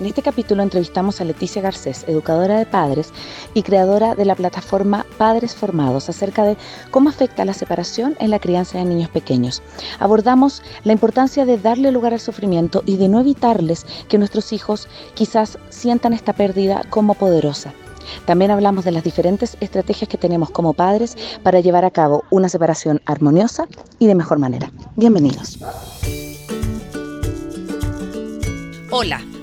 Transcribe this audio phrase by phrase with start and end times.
[0.00, 3.12] En este capítulo entrevistamos a Leticia Garcés, educadora de padres
[3.52, 6.56] y creadora de la plataforma Padres Formados, acerca de
[6.90, 9.62] cómo afecta la separación en la crianza de niños pequeños.
[9.98, 14.88] Abordamos la importancia de darle lugar al sufrimiento y de no evitarles que nuestros hijos
[15.12, 17.74] quizás sientan esta pérdida como poderosa.
[18.24, 22.48] También hablamos de las diferentes estrategias que tenemos como padres para llevar a cabo una
[22.48, 24.72] separación armoniosa y de mejor manera.
[24.96, 25.58] Bienvenidos.
[28.90, 29.20] Hola,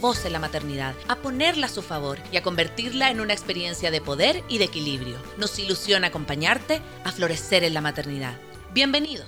[0.00, 3.90] voz en la maternidad, a ponerla a su favor y a convertirla en una experiencia
[3.90, 5.16] de poder y de equilibrio.
[5.38, 8.34] Nos ilusiona acompañarte a florecer en la maternidad.
[8.72, 9.26] Bienvenidos.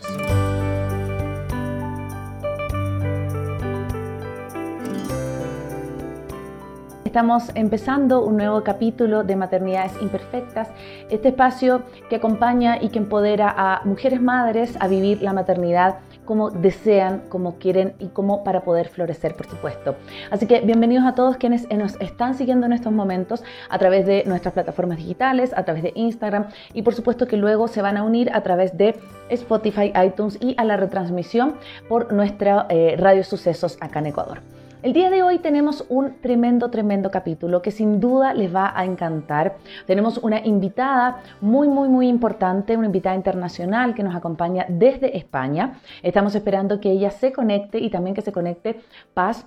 [7.04, 10.68] Estamos empezando un nuevo capítulo de Maternidades Imperfectas,
[11.10, 16.50] este espacio que acompaña y que empodera a mujeres madres a vivir la maternidad como
[16.50, 19.96] desean, como quieren y como para poder florecer, por supuesto.
[20.30, 24.24] Así que bienvenidos a todos quienes nos están siguiendo en estos momentos a través de
[24.26, 28.02] nuestras plataformas digitales, a través de Instagram y por supuesto que luego se van a
[28.02, 28.96] unir a través de
[29.30, 31.54] Spotify, iTunes y a la retransmisión
[31.88, 34.40] por nuestra eh, Radio Sucesos acá en Ecuador.
[34.84, 38.84] El día de hoy tenemos un tremendo, tremendo capítulo que sin duda les va a
[38.84, 39.56] encantar.
[39.86, 45.80] Tenemos una invitada muy, muy, muy importante, una invitada internacional que nos acompaña desde España.
[46.02, 48.78] Estamos esperando que ella se conecte y también que se conecte
[49.14, 49.46] Paz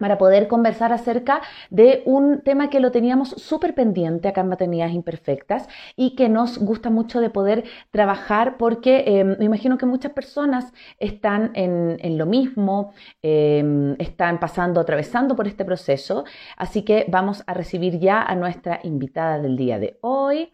[0.00, 4.94] para poder conversar acerca de un tema que lo teníamos súper pendiente acá en Maternidades
[4.94, 10.12] Imperfectas y que nos gusta mucho de poder trabajar porque em, me imagino que muchas
[10.12, 16.24] personas están en, lo mismo, em, están pasando, atravesando por este proceso.
[16.56, 20.50] Así que vamos a recibir ya a nuestra invitada del día de hoy.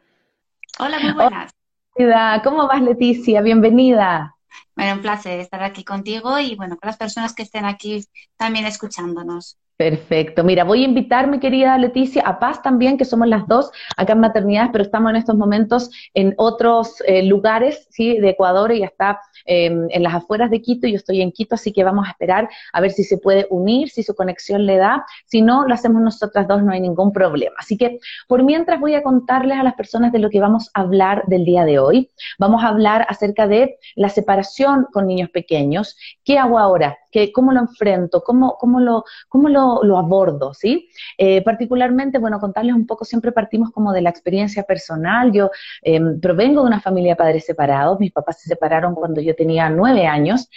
[0.78, 1.52] Hola, muy buenas.
[1.94, 3.40] Hola, ¿cómo vas Leticia?
[3.40, 4.35] Bienvenida.
[4.76, 8.04] Bueno, un placer estar aquí contigo y bueno, con las personas que estén aquí
[8.36, 9.58] también escuchándonos.
[9.76, 10.42] Perfecto.
[10.42, 14.14] Mira, voy a invitar, mi querida Leticia, a Paz también, que somos las dos acá
[14.14, 18.18] en Maternidades, pero estamos en estos momentos en otros eh, lugares, ¿sí?
[18.18, 21.56] De Ecuador, y está em, en las afueras de Quito, y yo estoy en Quito,
[21.56, 24.78] así que vamos a esperar a ver si se puede unir, si su conexión le
[24.78, 25.04] da.
[25.26, 27.56] Si no, lo hacemos nosotras dos, no hay ningún problema.
[27.58, 27.98] Así que,
[28.28, 31.44] por mientras voy a contarles a las personas de lo que vamos a hablar del
[31.44, 32.10] día de hoy.
[32.38, 35.98] Vamos a hablar acerca de la separación con niños pequeños.
[36.24, 36.96] ¿Qué hago ahora?
[37.32, 38.22] ¿Cómo lo enfrento?
[38.22, 40.54] ¿Cómo, cómo, lo, cómo lo, lo abordo?
[40.54, 40.88] ¿sí?
[41.18, 45.32] Eh, particularmente, bueno, contarles un poco, siempre partimos como de la experiencia personal.
[45.32, 45.50] Yo
[45.82, 49.68] em, provengo de una familia de padres separados, mis papás se separaron cuando yo tenía
[49.70, 50.48] nueve años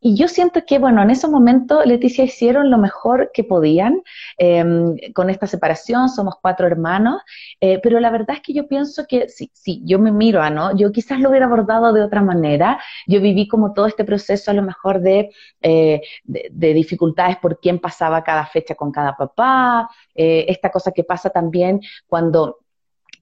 [0.00, 4.02] y yo siento que, bueno, en ese momento, Leticia, hicieron lo mejor que podían
[4.38, 7.20] em, con esta separación, somos cuatro hermanos,
[7.60, 10.74] eh, pero la verdad es que yo pienso que sí, sí, yo me miro, ¿no?
[10.76, 14.54] Yo quizás lo hubiera abordado de otra manera, yo viví como todo este proceso a
[14.54, 15.30] lo mejor de,
[15.60, 21.04] eh, de, dificultades por quién pasaba cada fecha con cada papá, eh, esta cosa que
[21.04, 22.60] pasa también cuando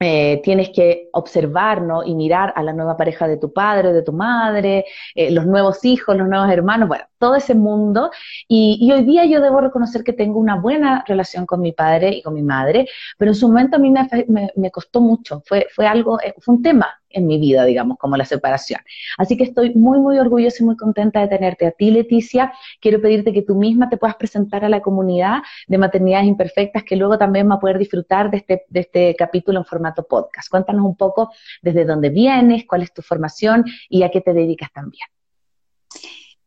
[0.00, 2.04] eh, tienes que observar ¿no?
[2.04, 5.84] y mirar a la nueva pareja de tu padre, de tu madre, eh, los nuevos
[5.84, 8.10] hijos, los nuevos hermanos, bueno, todo ese mundo.
[8.48, 12.22] Y, hoy día yo debo reconocer que tengo una buena relación con mi padre y
[12.22, 12.86] con mi madre,
[13.18, 16.54] pero en su momento a mí me, me, costó mucho, fue, fue algo, eh, fue
[16.54, 18.80] un tema en mi vida, digamos, como la separación.
[19.16, 22.52] Así que estoy muy, muy orgullosa y muy contenta de tenerte a ti, Leticia.
[22.80, 26.96] Quiero pedirte que tú misma te puedas presentar a la comunidad de maternidades imperfectas, que
[26.96, 30.50] luego también va a poder disfrutar de este, de este capítulo en formato podcast.
[30.50, 31.30] Cuéntanos un poco
[31.62, 35.06] desde dónde vienes, cuál es tu formación y a qué te dedicas también.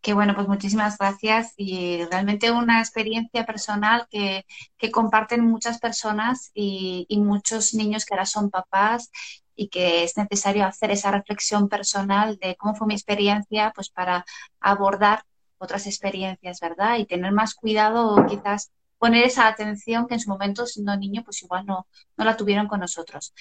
[0.02, 4.46] Qué bueno, pues muchísimas gracias y realmente una experiencia personal que,
[4.92, 9.12] comparten muchas personas y, y, muchos niños que ahora son papás
[9.56, 14.26] y que es necesario hacer esa reflexión personal de cómo fue mi experiencia, pues para
[14.60, 15.24] abordar
[15.60, 16.98] otras experiencias, ¿verdad?
[16.98, 21.24] Y tener más cuidado o quizás poner esa atención que en su momento siendo niño
[21.24, 21.88] pues igual no,
[22.18, 23.34] no la tuvieron con nosotros.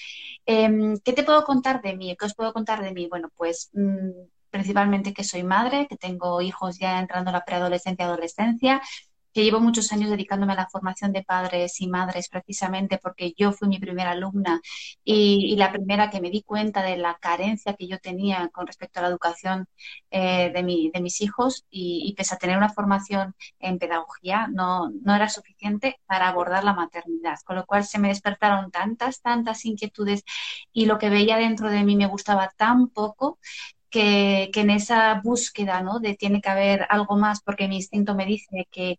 [0.46, 2.16] Em, ¿Qué te puedo contar de mí?
[2.18, 3.08] ¿Qué os puedo contar de mí?
[3.08, 4.10] Bueno, pues mm,
[4.50, 8.82] principalmente que soy madre, que tengo hijos ya entrando a la preadolescencia y adolescencia,
[9.32, 13.52] que llevo muchos años dedicándome a la formación de padres y madres precisamente porque yo
[13.52, 14.60] fui mi primera alumna
[15.04, 18.98] y, la primera que me di cuenta de la carencia que yo tenía con respecto
[18.98, 19.66] a la educación
[20.10, 24.90] eh, de, mi, de, mis hijos y, pese a tener una formación en pedagogía no,
[25.02, 29.64] no era suficiente para abordar la maternidad, con lo cual se me despertaron tantas, tantas
[29.64, 30.24] inquietudes
[30.72, 33.38] y lo que veía dentro de mí me gustaba tan poco
[33.90, 35.98] que, en esa búsqueda ¿no?
[36.00, 38.98] de tiene que haber algo más porque mi instinto me dice que,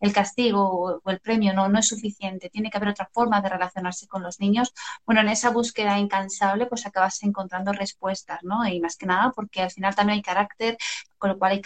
[0.00, 3.48] el castigo o, el premio no, no es suficiente, tiene que haber otra forma de
[3.50, 4.72] relacionarse con los niños.
[5.04, 8.66] Bueno, en esa búsqueda incansable pues acabas encontrando respuestas, ¿no?
[8.66, 10.76] Y más que nada porque al final también hay carácter,
[11.18, 11.62] con lo cual hay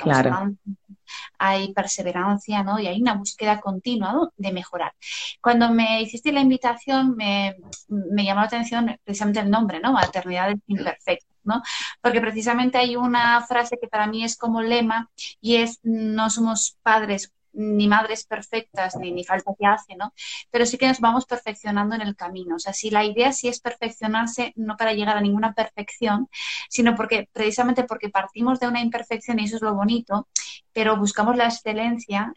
[1.39, 2.79] hay perseverancia, ¿no?
[2.79, 4.93] Y hay una búsqueda continua de mejorar.
[5.41, 7.57] Cuando me hiciste la invitación me,
[7.89, 9.93] me llamó la atención precisamente el nombre, ¿no?
[9.93, 11.31] Maternidad imperfecta.
[11.45, 11.63] ¿No?
[12.01, 15.11] Porque precisamente hay una frase que para mí es como lema
[15.41, 20.13] y es no somos padres ni madres perfectas, ni, ni falta que hace, ¿no?
[20.51, 22.57] Pero sí que nos vamos perfeccionando en el camino.
[22.57, 26.29] O sea, si la idea sí es perfeccionarse, no para llegar a ninguna perfección,
[26.69, 30.29] sino porque precisamente porque partimos de una imperfección y eso es lo bonito,
[30.73, 32.33] pero buscamos la excelencia,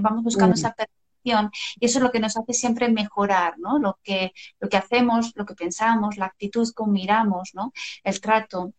[0.00, 0.58] vamos buscando mm.
[0.58, 1.32] esa perfección y
[1.86, 3.78] eso es lo que nos hace siempre mejorar, ¿no?
[3.78, 7.72] Lo que, lo que hacemos, lo que pensamos, la actitud con miramos, ¿no?
[8.04, 8.74] El trato,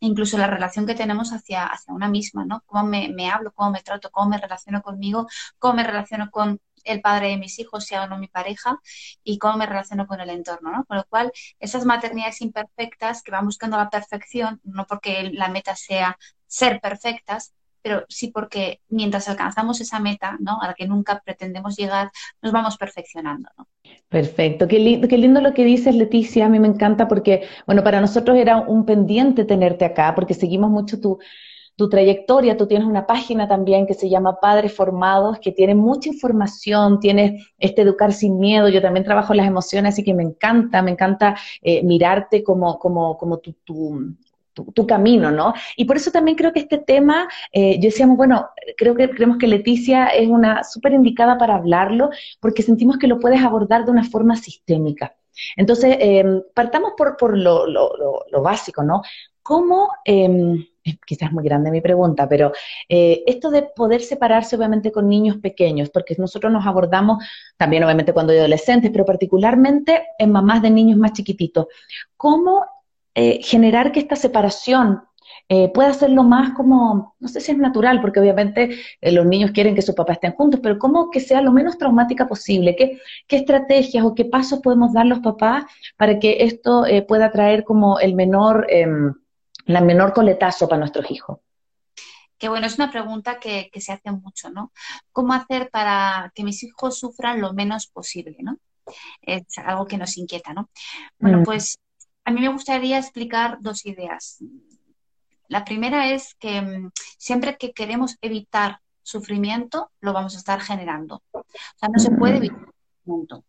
[0.00, 2.62] incluso la relación que tenemos hacia, hacia una misma, ¿no?
[2.66, 5.26] Cómo me, hablo, cómo me trato, cómo me relaciono conmigo,
[5.58, 8.78] cómo me relaciono con el padre de mis hijos, sea o no mi pareja,
[9.22, 10.84] y cómo me relaciono con el entorno, ¿no?
[10.86, 15.76] Con lo cual, esas maternidades imperfectas que van buscando la perfección, no porque la meta
[15.76, 17.52] sea ser perfectas,
[17.82, 20.60] pero sí porque mientras alcanzamos esa meta, ¿no?
[20.60, 22.10] A la que nunca pretendemos llegar,
[22.42, 23.66] nos vamos perfeccionando, ¿no?
[24.08, 28.36] Perfecto, qué, lindo lo que dices, Leticia, a mí me encanta porque, bueno, para nosotros
[28.36, 31.18] era un pendiente tenerte acá, porque seguimos mucho tu,
[31.76, 36.08] tu trayectoria, tú tienes una página también que se llama Padres Formados, que tiene mucha
[36.08, 40.82] información, tienes este Educar sin Miedo, yo también trabajo las emociones, así que me encanta,
[40.82, 44.16] me encanta eh, mirarte como, como, como tu, tu,
[44.52, 45.54] tu, camino, ¿no?
[45.76, 49.38] Y por eso también creo que este tema, eh, yo decíamos, bueno, creo que creemos
[49.38, 52.10] que Leticia es una súper indicada para hablarlo,
[52.40, 55.14] porque sentimos que lo puedes abordar de una forma sistémica.
[55.56, 57.92] Entonces, eh, partamos por, por lo, lo,
[58.30, 59.02] lo, básico, ¿no?
[59.42, 60.66] ¿Cómo, eh,
[61.06, 62.52] quizás muy grande mi pregunta, pero
[62.88, 67.24] eh, esto de poder separarse obviamente con niños pequeños, porque nosotros nos abordamos
[67.56, 71.66] también obviamente cuando hay adolescentes, pero particularmente en mamás de niños más chiquititos,
[72.16, 72.64] ¿cómo
[73.14, 75.02] eh, generar que esta separación
[75.52, 79.50] eh, pueda lo más como, no sé si es natural, porque obviamente eh, los niños
[79.50, 82.76] quieren que sus papás estén juntos, pero como que sea lo menos traumática posible.
[82.76, 85.64] ¿Qué, qué estrategias o qué pasos podemos dar los papás
[85.96, 89.12] para que esto eh, pueda traer como el menor, em,
[89.64, 91.38] la menor coletazo para nuestros hijos?
[92.38, 94.72] Que bueno, es una pregunta que, que, se hace mucho, ¿no?
[95.10, 98.56] ¿Cómo hacer para que mis hijos sufran lo menos posible, ¿no?
[99.20, 100.70] Es algo que nos inquieta, ¿no?
[101.18, 101.42] Bueno, mm.
[101.42, 101.76] pues
[102.24, 104.38] a mí me gustaría explicar dos ideas.
[105.48, 111.22] La primera es que mm, siempre que queremos evitar sufrimiento, lo vamos a estar generando.
[111.32, 111.44] O
[111.76, 112.70] sea, no se puede evitar
[113.04, 113.44] sufrimiento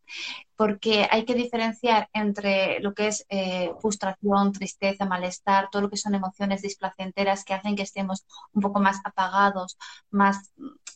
[0.56, 5.98] porque hay que diferenciar entre lo que es eh, frustración, tristeza, malestar, todo lo que
[5.98, 9.77] son emociones displacenteras que hacen que estemos un poco más apagados,
[10.10, 10.51] más,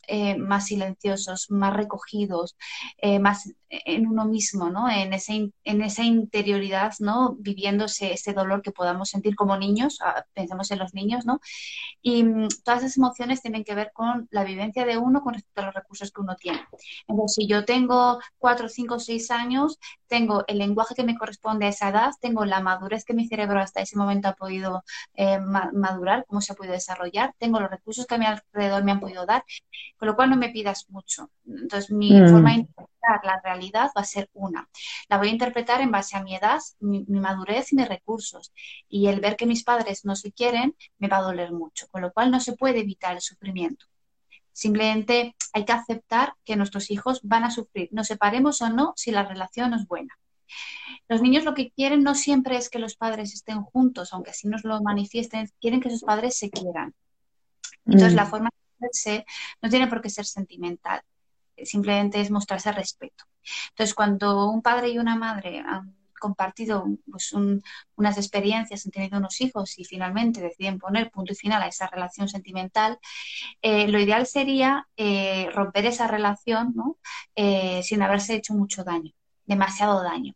[0.07, 2.55] eh, más silenciosos, más recogidos,
[2.97, 4.89] eh, más en uno mismo, ¿no?
[4.89, 7.35] En, ese, en esa interioridad, ¿no?
[7.39, 11.39] Viviéndose ese dolor que podamos sentir como niños, ah, pensemos en los niños, ¿no?
[12.01, 15.61] Y mm, todas esas emociones tienen que ver con la vivencia de uno con respecto
[15.61, 16.61] a los recursos que uno tiene.
[17.07, 19.44] Entonces, si yo tengo cuatro, cinco, seis años,
[20.07, 23.59] tengo el lenguaje que me corresponde a esa edad, tengo la madurez que mi cerebro
[23.59, 24.83] hasta ese momento ha podido
[25.13, 28.91] eh, madurar, cómo se ha podido desarrollar, tengo los recursos que a mi alrededor me
[28.91, 29.43] han podido dar,
[29.97, 31.29] con lo cual no me pidas mucho.
[31.45, 32.29] Entonces, mi mm.
[32.29, 34.69] forma de interpretar la realidad va a ser una.
[35.09, 38.53] La voy a interpretar en base a mi edad, mi, mi madurez y mis recursos.
[38.87, 42.01] Y el ver que mis padres no se quieren me va a doler mucho, con
[42.01, 43.85] lo cual no se puede evitar el sufrimiento.
[44.55, 49.11] Simplemente hay que aceptar que nuestros hijos van a sufrir, nos separemos o no si
[49.11, 50.17] la relación es buena.
[51.09, 54.47] Los niños lo que quieren no siempre es que los padres estén juntos, aunque así
[54.47, 56.95] nos lo manifiesten, quieren que sus padres se quieran.
[57.85, 58.29] Entonces, la mm.
[58.29, 59.25] forma de verse
[59.61, 61.01] no tiene por qué ser sentimental,
[61.65, 63.25] simplemente es mostrarse respeto.
[63.71, 65.61] Entonces, cuando un padre y una madre
[66.25, 67.33] compartido pues,
[67.95, 71.87] unas experiencias, han tenido unos hijos y finalmente deciden poner punto y final a esa
[71.87, 72.97] relación sentimental,
[73.61, 76.73] eh, lo ideal sería eh, romper esa relación.
[77.35, 79.11] Eh, sin haberse hecho mucho daño,
[79.45, 80.33] demasiado daño.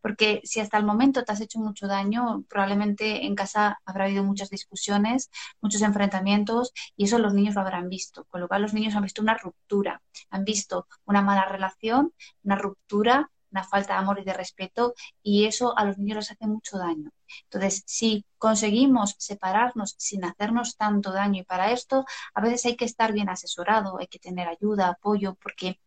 [0.00, 4.22] Porque si hasta el momento te has hecho mucho daño, probablemente en casa habrá habido
[4.24, 8.24] muchas discusiones, muchos enfrentamientos y eso los niños lo habrán visto.
[8.30, 12.12] Con lo cual los niños han visto una ruptura, han visto una mala relación,
[12.44, 16.30] una ruptura, una falta de amor y de respeto y eso a los niños les
[16.32, 17.10] hace mucho daño.
[17.44, 22.84] Entonces, si conseguimos separarnos sin hacernos tanto daño y para esto a veces hay que
[22.84, 25.78] estar bien asesorado, hay que tener ayuda, apoyo, porque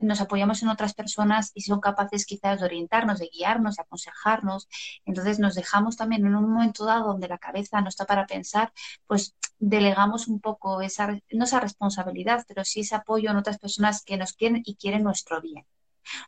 [0.00, 4.68] nos apoyamos en otras personas y son capaces quizás de orientarnos, de guiarnos, de aconsejarnos.
[5.04, 8.72] Entonces nos dejamos también en un momento dado donde la cabeza no está para pensar,
[9.06, 14.02] pues delegamos un poco esa, no esa responsabilidad, pero sí ese apoyo en otras personas
[14.02, 15.64] que nos quieren y quieren nuestro bien.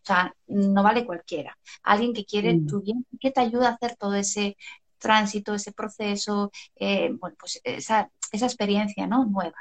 [0.03, 1.57] O sea, no vale cualquiera.
[1.83, 2.67] Alguien que quiere mm.
[2.67, 4.57] tu bien que te ayuda a hacer todo ese
[4.99, 9.27] tránsito, ese proceso, eh, bueno, pues esa, esa experiencia ¿no?
[9.27, 9.59] nueva.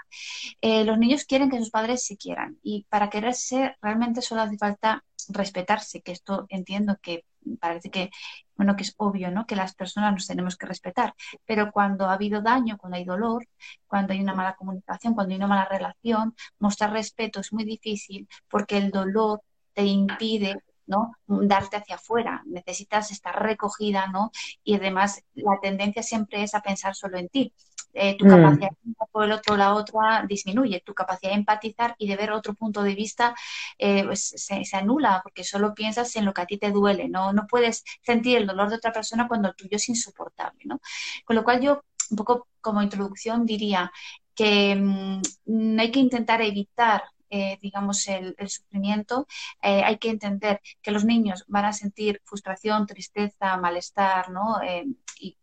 [0.61, 4.57] Eh, los niños quieren que sus padres se quieran y para quererse realmente solo hace
[4.57, 7.25] falta respetarse, que esto entiendo que
[7.59, 8.09] parece que
[8.55, 11.13] bueno que es obvio no que las personas nos tenemos que respetar
[11.45, 13.45] pero cuando ha habido daño cuando hay dolor
[13.85, 18.27] cuando hay una mala comunicación cuando hay una mala relación mostrar respeto es muy difícil
[18.49, 19.41] porque el dolor
[19.73, 21.13] te impide ¿no?
[21.27, 24.31] darte hacia afuera, necesitas estar recogida, ¿no?
[24.63, 27.53] Y además la tendencia siempre es a pensar solo en ti.
[27.95, 28.29] Eh, tu mm.
[28.29, 32.31] capacidad de por el otro la otra disminuye, tu capacidad de empatizar y de ver
[32.31, 33.35] otro punto de vista
[33.77, 37.33] eh, pues se, anula porque solo piensas en lo que a ti te duele, ¿no?
[37.33, 40.79] No puedes sentir el dolor de otra persona cuando el tuyo es insoportable, ¿no?
[41.23, 43.91] Con lo cual yo un poco como introducción diría
[44.35, 47.03] que mm, hay que intentar evitar
[47.35, 49.25] eh, digamos, el, sufrimiento,
[49.61, 54.61] eh, hay que entender que los niños van a sentir frustración, tristeza, malestar, ¿no?
[54.61, 54.85] Eh,
[55.19, 55.37] y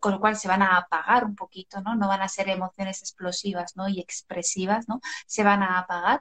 [0.00, 1.94] con lo cual se van a apagar un poquito, ¿no?
[1.94, 3.88] No van a ser emociones explosivas, ¿no?
[3.88, 5.00] Y expresivas, ¿no?
[5.26, 6.20] Se van a apagar.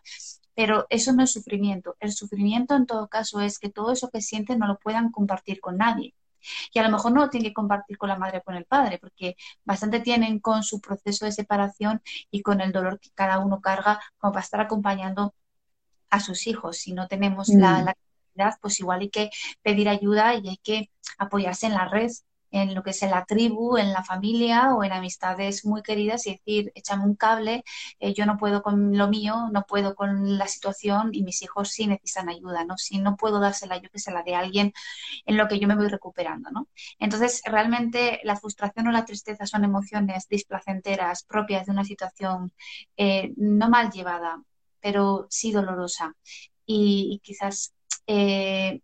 [0.54, 1.98] Pero eso no es sufrimiento.
[2.00, 5.60] El sufrimiento, en todo caso, es que todo eso que sienten no lo puedan compartir
[5.60, 6.14] con nadie.
[6.74, 8.66] Y a lo mejor no lo tienen que compartir con la madre o con el
[8.66, 13.40] padre, porque bastante tienen con su proceso de separación y con el dolor que cada
[13.40, 15.34] uno carga como para estar acompañando
[16.10, 16.78] a sus hijos.
[16.78, 17.86] Si no tenemos la, mm.
[17.86, 19.30] la capacidad, pues igual hay que
[19.62, 22.12] pedir ayuda y hay que apoyarse en la red
[22.56, 26.26] en lo que es en la tribu, en la familia o en amistades muy queridas
[26.26, 27.64] y decir, échame un cable,
[28.00, 31.70] eh, yo no puedo con lo mío, no puedo con la situación y mis hijos
[31.72, 32.78] sí necesitan ayuda, ¿no?
[32.78, 34.74] Si no puedo dársela yo que se la de alguien
[35.26, 36.68] en lo que yo me voy recuperando, ¿no?
[37.00, 42.54] Entonces, realmente la frustración o la tristeza son emociones displacenteras propias de una situación
[42.98, 44.42] eh, no mal llevada,
[44.80, 46.16] pero sí dolorosa.
[46.66, 47.74] Y, quizás
[48.08, 48.82] eh,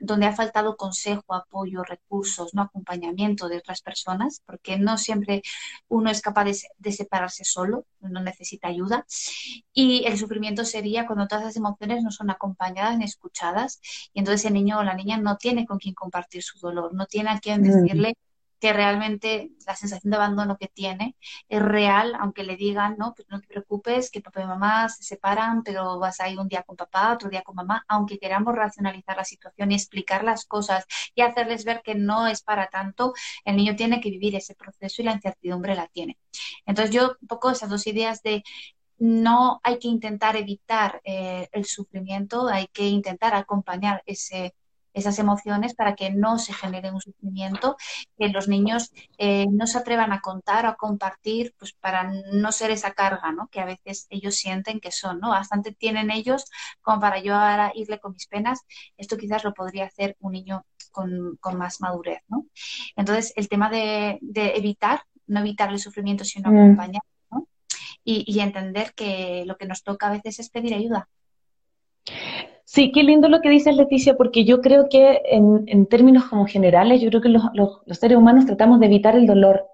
[0.00, 5.42] donde ha faltado consejo, apoyo, recursos, no acompañamiento de otras personas, porque no siempre
[5.88, 9.06] uno es capaz de, separarse solo, uno necesita ayuda.
[9.72, 13.80] Y el sufrimiento sería cuando todas las emociones no son acompañadas ni escuchadas,
[14.12, 17.06] y entonces el niño o la niña no tiene con quién compartir su dolor, no
[17.06, 18.16] tiene a quien decirle
[18.60, 21.16] que realmente la sensación de abandono que tiene
[21.48, 25.04] es real, aunque le digan, no, pues no te preocupes, que papá y mamá se
[25.04, 29.16] separan, pero vas a un día con papá, otro día con mamá, aunque queramos racionalizar
[29.16, 30.84] la situación y explicar las cosas
[31.14, 35.02] y hacerles ver que no es para tanto, el niño tiene que vivir ese proceso
[35.02, 36.18] y la incertidumbre la tiene.
[36.66, 38.42] Entonces yo un poco esas dos ideas de
[38.98, 44.54] no hay que intentar evitar eh, el sufrimiento, hay que intentar acompañar ese
[44.98, 47.76] esas emociones para que no se genere un sufrimiento,
[48.18, 52.52] que los niños eh, no se atrevan a contar o a compartir, pues para no
[52.52, 53.48] ser esa carga, ¿no?
[53.48, 55.30] Que a veces ellos sienten que son, ¿no?
[55.30, 56.44] Bastante tienen ellos
[56.80, 58.60] como para yo ahora irle con mis penas.
[58.96, 62.46] Esto quizás lo podría hacer un niño con, más madurez, ¿no?
[62.96, 66.56] Entonces, el tema de, evitar, no evitar el sufrimiento, sino mm.
[66.56, 67.46] acompañar, ¿no?
[68.04, 71.08] Y, y entender que lo que nos toca a veces es pedir ayuda.
[72.70, 76.46] Sí, qué lindo lo que dices, Leticia, porque yo creo que en, en términos como
[76.46, 79.64] generales, yo creo que los, los, los, seres humanos tratamos de evitar el dolor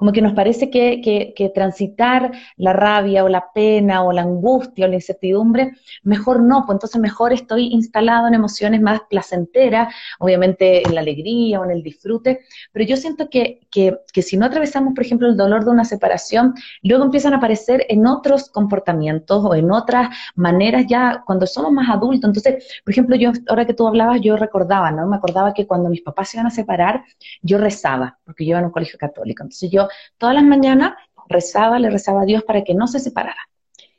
[0.00, 4.86] como que nos parece que, que, transitar la rabia o la pena o la angustia
[4.86, 5.72] o la incertidumbre,
[6.04, 11.60] mejor no, pues entonces mejor estoy instalado en emociones más placenteras, obviamente en la alegría
[11.60, 12.40] o en el disfrute,
[12.72, 15.84] pero yo siento que, que, que si no atravesamos, por ejemplo, el dolor de una
[15.84, 21.72] separación, luego empiezan a aparecer en otros comportamientos o en otras maneras ya cuando somos
[21.72, 22.26] más adultos.
[22.26, 25.06] Entonces, por ejemplo, yo, ahora que tú hablabas, yo recordaba, ¿no?
[25.06, 27.04] Me acordaba que cuando mis papás se iban a separar,
[27.42, 29.42] yo rezaba, porque yo iba en un colegio católico.
[29.42, 30.94] Entonces yo todas las mañanas
[31.28, 33.48] rezaba, le rezaba a Dios para que no se separara.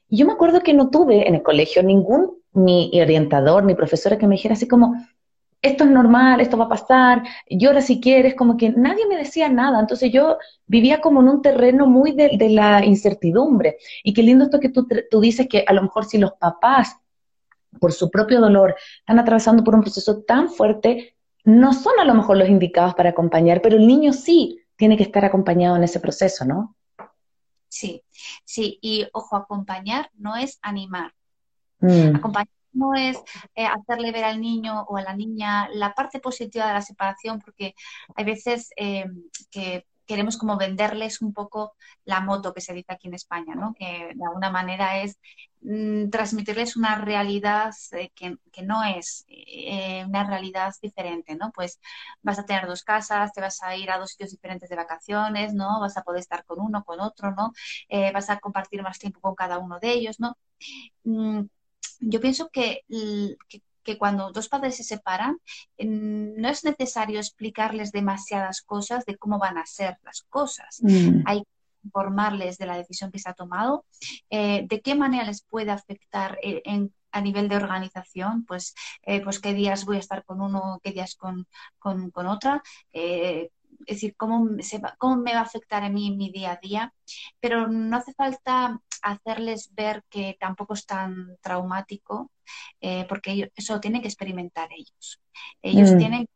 [0.09, 4.17] Y yo me acuerdo que no tuve en el colegio ningún ni orientador, ni profesora
[4.17, 4.95] que me dijera así como,
[5.61, 9.47] esto es normal, esto va a pasar, llora si quieres, como que nadie me decía
[9.47, 9.79] nada.
[9.79, 13.77] Entonces yo vivía como en un terreno muy de, la incertidumbre.
[14.03, 16.97] Y qué lindo esto que tú, tú dices que a lo mejor si los papás,
[17.79, 22.15] por su propio dolor, están atravesando por un proceso tan fuerte, no son a lo
[22.15, 25.99] mejor los indicados para acompañar, pero el niño sí tiene que estar acompañado en ese
[25.99, 26.75] proceso, ¿no?
[27.69, 28.03] Sí,
[28.43, 31.13] sí, y ojo, acompañar no es animar.
[31.81, 32.15] Mm.
[32.15, 33.19] Acompañar no es
[33.53, 37.37] eh, hacerle ver al niño o a la niña la parte positiva de la separación,
[37.37, 37.75] porque
[38.15, 39.05] hay veces eh,
[39.51, 43.73] que queremos como venderles un poco la moto que se dice aquí en España, ¿no?
[43.73, 45.17] Que de alguna manera es
[45.61, 51.51] mm, transmitirles una realidad eh, que, no es eh, una realidad diferente, ¿no?
[51.53, 51.79] Pues
[52.21, 55.53] vas a tener dos casas, te vas a ir a dos sitios diferentes de vacaciones,
[55.53, 55.79] ¿no?
[55.79, 57.53] Vas a poder estar con uno, con otro, ¿no?
[57.87, 60.37] Eh, vas a compartir más tiempo con cada uno de ellos, ¿no?
[61.05, 61.43] Mm,
[62.01, 62.81] yo pienso que,
[63.47, 65.37] que que cuando dos padres se separan,
[65.77, 70.79] no es necesario explicarles demasiadas cosas de cómo van a ser las cosas.
[70.81, 71.23] Mm.
[71.25, 71.47] Hay que
[71.83, 73.85] informarles de la decisión que se ha tomado,
[74.29, 76.61] eh, de qué manera les puede afectar eh,
[77.11, 78.73] a nivel de organización, pues,
[79.03, 81.47] eh, pues qué días voy a estar con uno, qué días con,
[81.79, 82.61] con, con otra,
[83.85, 84.49] es decir, cómo,
[84.97, 86.93] cómo me va a afectar a mí en mi día a día,
[87.39, 92.31] pero no hace falta hacerles ver que tampoco es tan traumático,
[92.79, 95.21] eh, porque eso lo tienen que experimentar ellos.
[95.61, 95.97] Ellos mm.
[95.97, 96.27] tienen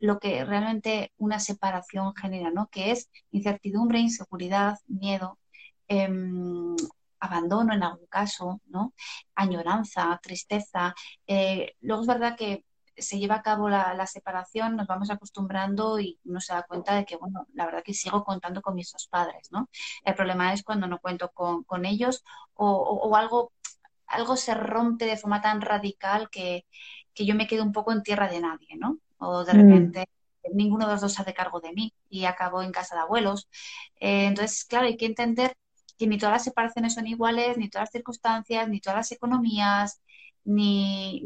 [0.00, 2.68] lo que realmente una separación genera, ¿no?
[2.68, 5.38] Que es incertidumbre, inseguridad, miedo,
[5.88, 6.76] em,
[7.20, 8.92] abandono en algún caso, ¿no?
[9.34, 10.94] Añoranza, tristeza.
[11.26, 12.64] Eh, luego es verdad que
[12.96, 17.04] se lleva a cabo la, separación, nos vamos acostumbrando y uno se da cuenta de
[17.04, 19.68] que, bueno, la verdad que sigo contando con mis dos padres, ¿no?
[20.04, 22.24] El problema es cuando no cuento con, ellos
[22.54, 23.52] o, algo,
[24.06, 26.64] algo se rompe de forma tan radical que,
[27.14, 28.98] yo me quedo un poco en tierra de nadie, ¿no?
[29.18, 29.56] O de mm.
[29.56, 30.08] repente
[30.52, 33.48] ninguno de los dos se hace cargo de mí y acabo en casa de abuelos.
[34.00, 35.56] Eh, entonces, claro, hay que entender
[35.98, 40.02] que ni todas las separaciones son iguales, ni todas las circunstancias, ni todas las economías,
[40.44, 41.22] ni,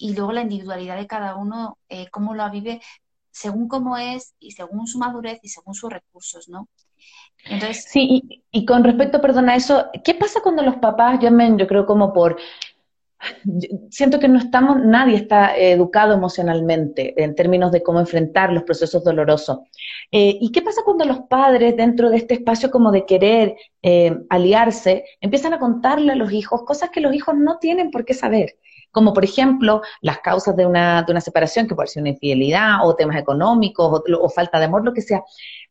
[0.00, 2.80] y luego la individualidad de cada uno, eh, cómo lo vive
[3.30, 6.68] según cómo es y según su madurez y según sus recursos, ¿no?
[7.44, 11.86] Entonces, sí, y, con respecto, perdona, eso, ¿qué pasa cuando los papás, yo, yo creo
[11.86, 12.36] como por,
[13.90, 19.02] siento que no estamos, nadie está educado emocionalmente en términos de cómo enfrentar los procesos
[19.04, 19.60] dolorosos.
[20.10, 24.16] Eh, ¿Y qué pasa cuando los padres, dentro de este espacio como de querer eh,
[24.28, 28.14] aliarse, empiezan a contarle a los hijos cosas que los hijos no tienen por qué
[28.14, 28.56] saber?
[28.92, 32.86] Como por ejemplo las causas de una, de una separación, que puede ser una infidelidad
[32.86, 35.22] o temas económicos o, falta de amor, lo que sea.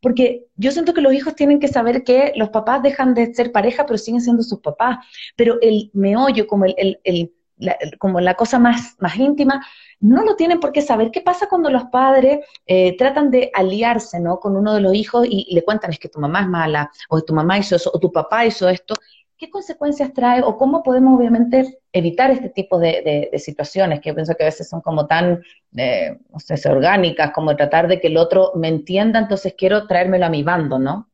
[0.02, 3.52] Porque yo siento que los hijos tienen que saber que los papás dejan de ser
[3.52, 4.98] pareja, pero siguen siendo sus papás.
[5.36, 9.64] Pero el meollo, como, el, el, la, como la cosa más, más íntima,
[10.00, 11.12] no lo tienen por qué saber.
[11.12, 14.40] ¿Qué pasa cuando los padres eh, tratan de aliarse ¿no?
[14.40, 16.92] con uno de los hijos y, y, le cuentan es que tu mamá es mala,
[17.10, 18.96] o tu mamá hizo eso, o tu papá hizo esto?
[19.42, 24.36] ¿Qué consecuencias trae o cómo podemos obviamente evitar este tipo de, situaciones que yo pienso
[24.36, 25.42] que a veces son como tan,
[25.76, 30.28] eh, no sé, orgánicas, como tratar de que el otro me entienda, entonces quiero traérmelo
[30.28, 31.10] a mi bando, ¿no?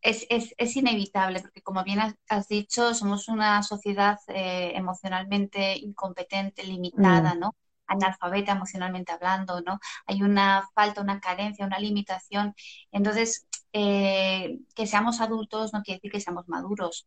[0.00, 0.26] Es,
[0.74, 1.98] inevitable, porque como bien
[2.30, 7.40] has, dicho, somos una sociedad eh, emocionalmente incompetente, limitada, mm.
[7.40, 7.54] ¿no?
[7.86, 9.78] analfabeta emocionalmente hablando, ¿no?
[10.06, 12.54] Hay una falta, una carencia, una limitación.
[12.90, 17.06] Entonces, eh, que seamos adultos no quiere decir que seamos maduros.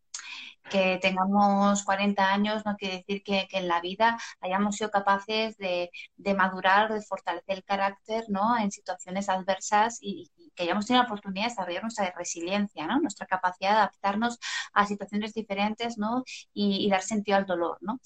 [0.70, 5.92] Que tengamos 40 años no quiere decir que, en la vida hayamos sido capaces de,
[6.36, 8.58] madurar, de fortalecer el carácter ¿no?
[8.58, 13.00] en situaciones adversas y, que hayamos tenido la oportunidad de desarrollar nuestra resiliencia, ¿no?
[13.00, 14.40] nuestra capacidad de adaptarnos
[14.74, 16.24] a situaciones diferentes ¿no?
[16.54, 17.78] y, dar sentido al dolor.
[17.82, 18.00] ¿no?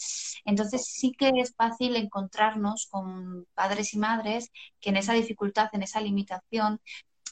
[0.44, 5.84] Entonces sí que es fácil encontrarnos con padres y madres que en esa dificultad, en
[5.84, 6.82] esa limitación,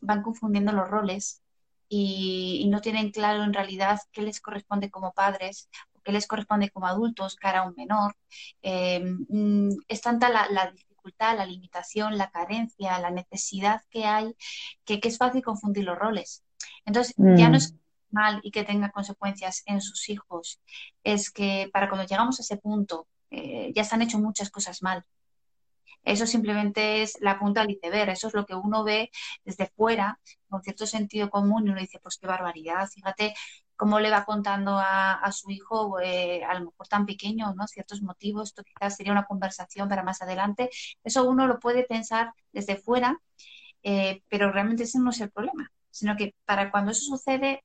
[0.02, 1.42] van confundiendo los roles
[1.90, 6.70] y, no tienen claro en realidad qué les corresponde como padres o qué les corresponde
[6.70, 8.16] como adultos cara a un menor.
[8.62, 14.36] Eh, mm, es tanta la, dificultad, la limitación, la carencia, la necesidad que hay,
[14.86, 16.44] que, es fácil confundir los roles.
[16.86, 17.56] Entonces, ya no mm.
[17.56, 17.76] es
[18.12, 20.60] mal y que tenga consecuencias en sus hijos,
[21.04, 24.82] es que para cuando llegamos a ese punto, eh, ya se han hecho muchas cosas
[24.82, 25.06] mal
[26.14, 29.12] eso simplemente es la punta del iceberg, eso es lo que uno ve
[29.44, 33.34] desde fuera, con cierto sentido común, y uno dice, pues qué barbaridad, fíjate
[33.76, 37.68] cómo le va contando a, su hijo, eh, a lo mejor tan pequeño, ¿no?
[37.68, 40.70] Ciertos motivos, esto quizás sería una conversación para más adelante.
[41.04, 43.20] Eso uno lo puede pensar desde fuera,
[43.84, 47.64] eh, pero realmente ese no es el problema, sino que para cuando eso sucede,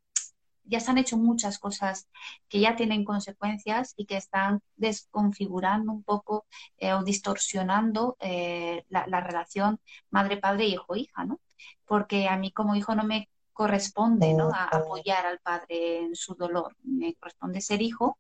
[0.65, 2.09] ya se han hecho muchas cosas
[2.49, 6.47] que ya tienen consecuencias y que están desconfigurando un poco
[6.79, 11.41] eh, o distorsionando eh, la, relación madre-padre, hijo-hija, ¿no?
[11.85, 14.51] Porque a mí como hijo no me corresponde ¿no?
[14.53, 18.19] A apoyar al padre en su dolor, me corresponde ser hijo,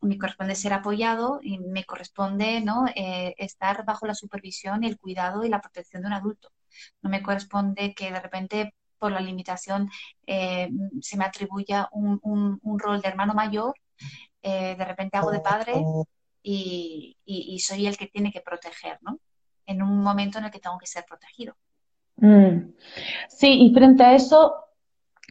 [0.00, 2.86] me corresponde ser apoyado y me corresponde ¿no?
[2.94, 6.50] Eh, estar bajo la supervisión y el cuidado y la protección de un adulto.
[7.02, 8.74] No me corresponde que de repente
[9.04, 9.90] por la limitación
[10.26, 10.70] eh,
[11.02, 13.74] se me atribuya un, rol de hermano mayor,
[14.40, 15.74] eh, de repente hago de padre
[16.42, 19.18] y, soy el que tiene que proteger, ¿no?
[19.66, 21.54] En un momento en el que tengo que ser protegido.
[22.16, 22.72] Mm.
[23.28, 24.54] Sí, y frente a eso,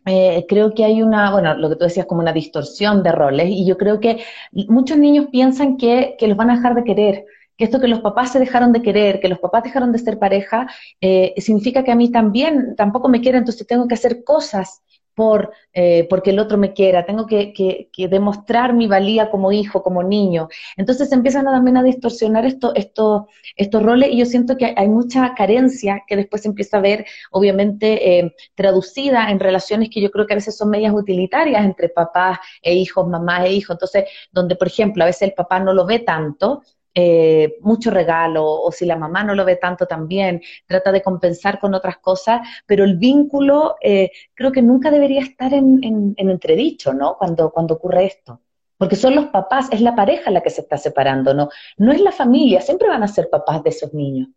[0.06, 3.50] eh, creo que hay una, bueno, lo que tú decías como una distorsión de roles,
[3.50, 7.26] y yo creo que muchos niños piensan que, que los van a dejar de querer,
[7.58, 10.20] que esto que los papás se dejaron de querer, que los papás dejaron de ser
[10.20, 10.68] pareja,
[11.02, 14.82] eh, significa que a mí también tampoco me quieren, entonces tengo que hacer cosas
[15.16, 19.82] por eh, porque el otro me quiera, tengo que, que, demostrar mi valía como hijo,
[19.82, 20.50] como niño.
[20.78, 25.34] Entonces empiezan también a distorsionar esto, esto, estos roles y yo siento que hay mucha
[25.36, 30.26] carencia que después se empieza a ver, obviamente, eh, traducida en relaciones que yo creo
[30.28, 33.76] que a veces son medias utilitarias entre papás e hijos, mamás e hijos.
[33.76, 36.64] Entonces, donde, por ejemplo, a veces el papá no lo ve tanto,
[36.96, 41.60] eh, mucho regalo, o si la mamá no lo ve tanto también, trata de compensar
[41.60, 46.94] con otras cosas, pero el vínculo eh, creo que nunca debería estar en, en, entredicho,
[46.94, 47.18] ¿no?
[47.18, 48.42] Cuando, cuando ocurre esto.
[48.78, 51.50] Porque son los papás, es la pareja la que se está separando, ¿no?
[51.78, 54.30] No es la familia, siempre van a ser papás de esos niños.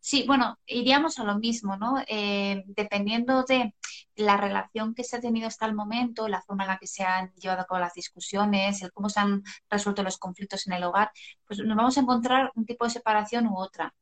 [0.00, 1.96] Sí, bueno, iríamos a lo mismo, ¿no?
[2.06, 3.74] Eh, dependiendo de
[4.16, 7.04] la relación que se ha tenido hasta el momento, la forma en la que se
[7.04, 11.10] han llevado con las discusiones, el cómo se han resuelto los conflictos en el hogar,
[11.46, 13.94] pues nos vamos a encontrar un tipo de separación u otra.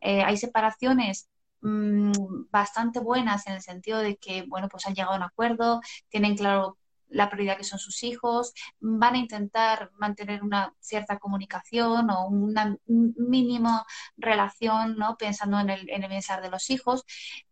[0.00, 1.28] Eh, hay separaciones
[1.62, 2.12] mm,
[2.50, 6.36] bastante buenas en el sentido de que, bueno, pues han llegado a un acuerdo, tienen
[6.36, 6.78] claro
[7.12, 12.76] la prioridad que son sus hijos, van a intentar mantener una cierta comunicación o una
[12.86, 13.84] mínima
[14.16, 15.16] relación, ¿no?
[15.16, 17.04] Pensando en el, en el bienestar de los hijos,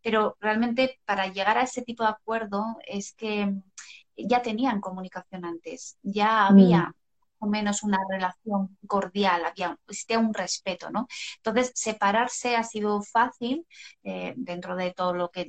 [0.03, 3.55] pero realmente para llegar a ese tipo de acuerdo es que
[4.17, 6.95] ya tenían comunicación antes, ya había mm.
[7.41, 11.07] o menos una relación cordial, había existía un respeto, ¿no?
[11.37, 13.67] Entonces, separarse ha sido fácil
[14.03, 15.49] eh, dentro de todo lo que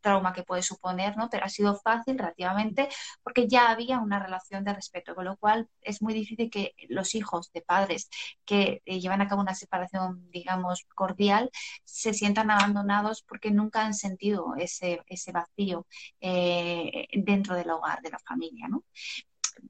[0.00, 1.28] trauma que puede suponer, ¿no?
[1.30, 2.88] Pero ha sido fácil relativamente
[3.22, 7.14] porque ya había una relación de respeto, con lo cual es muy difícil que los
[7.14, 8.08] hijos de padres
[8.44, 11.50] que eh, llevan a cabo una separación, digamos, cordial,
[11.84, 15.86] se sientan abandonados porque nunca han sentido ese, ese vacío
[16.20, 18.84] eh, dentro del hogar, de la familia, ¿no?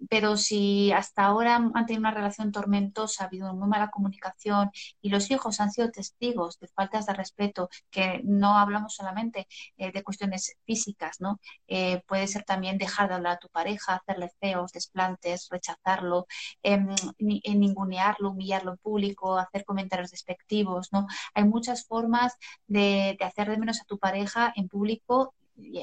[0.08, 5.10] Pero si hasta ahora han tenido una relación tormentosa, ha habido muy mala comunicación y
[5.10, 10.02] los hijos han sido testigos de faltas de respeto, que no hablamos solamente eh, de
[10.02, 11.40] cuestiones físicas, ¿no?
[11.66, 16.26] Eh, puede ser también dejar de hablar a tu pareja, hacerle feos, desplantes, rechazarlo,
[16.62, 21.06] em, eh, ningunearlo, humillarlo en público, hacer comentarios despectivos, ¿no?
[21.34, 25.34] Hay muchas formas de, de hacer de menos a tu pareja en público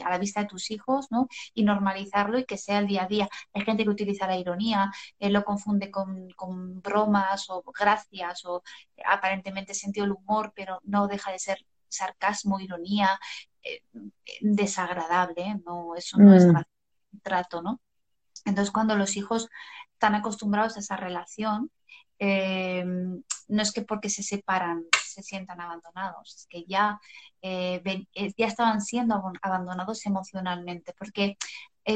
[0.03, 1.27] a la vista de tus hijos, ¿no?
[1.53, 3.29] Y normalizarlo y que sea el día a día.
[3.53, 6.29] Hay gente que utiliza la ironía, eh, lo confunde con,
[6.81, 8.63] bromas o gracias o
[9.05, 13.19] aparentemente sentido el humor, pero no deja de ser sarcasmo, ironía,
[13.63, 13.81] eh,
[14.41, 15.95] desagradable, ¿no?
[15.95, 16.55] Eso no es mm.
[17.23, 17.79] trato, ¿no?
[18.45, 19.49] Entonces, cuando los hijos
[19.93, 21.71] están acostumbrados a esa relación,
[22.19, 24.85] eh, no es que porque se separan
[25.21, 26.99] se sientan abandonados, que ya,
[27.41, 27.81] eh,
[28.13, 31.37] eh, ya estaban siendo abandonados emocionalmente, porque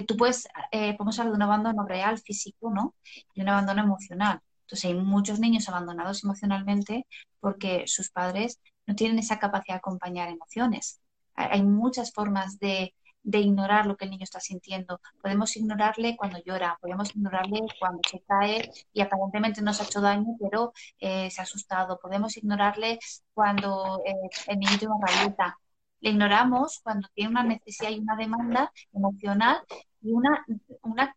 [0.08, 2.96] tú puedes, podemos hablar de un abandono real, físico, ¿no?
[3.36, 4.40] Y un abandono emocional.
[4.62, 7.06] Entonces hay muchos niños abandonados emocionalmente
[7.40, 11.00] porque sus padres no tienen esa capacidad de acompañar emociones.
[11.36, 15.00] Hay muchas formas de de ignorar lo que el niño está sintiendo.
[15.22, 20.02] Podemos ignorarle cuando llora, podemos ignorarle cuando se cae y aparentemente no se ha hecho
[20.02, 22.00] daño, pero eh, se ha asustado.
[22.00, 23.00] Podemos ignorarle
[23.34, 24.14] cuando eh,
[24.48, 25.58] el niño tiene una rabieta.
[26.02, 29.62] Le ignoramos cuando tiene una necesidad y una demanda emocional
[30.02, 30.46] y una,
[30.82, 31.16] una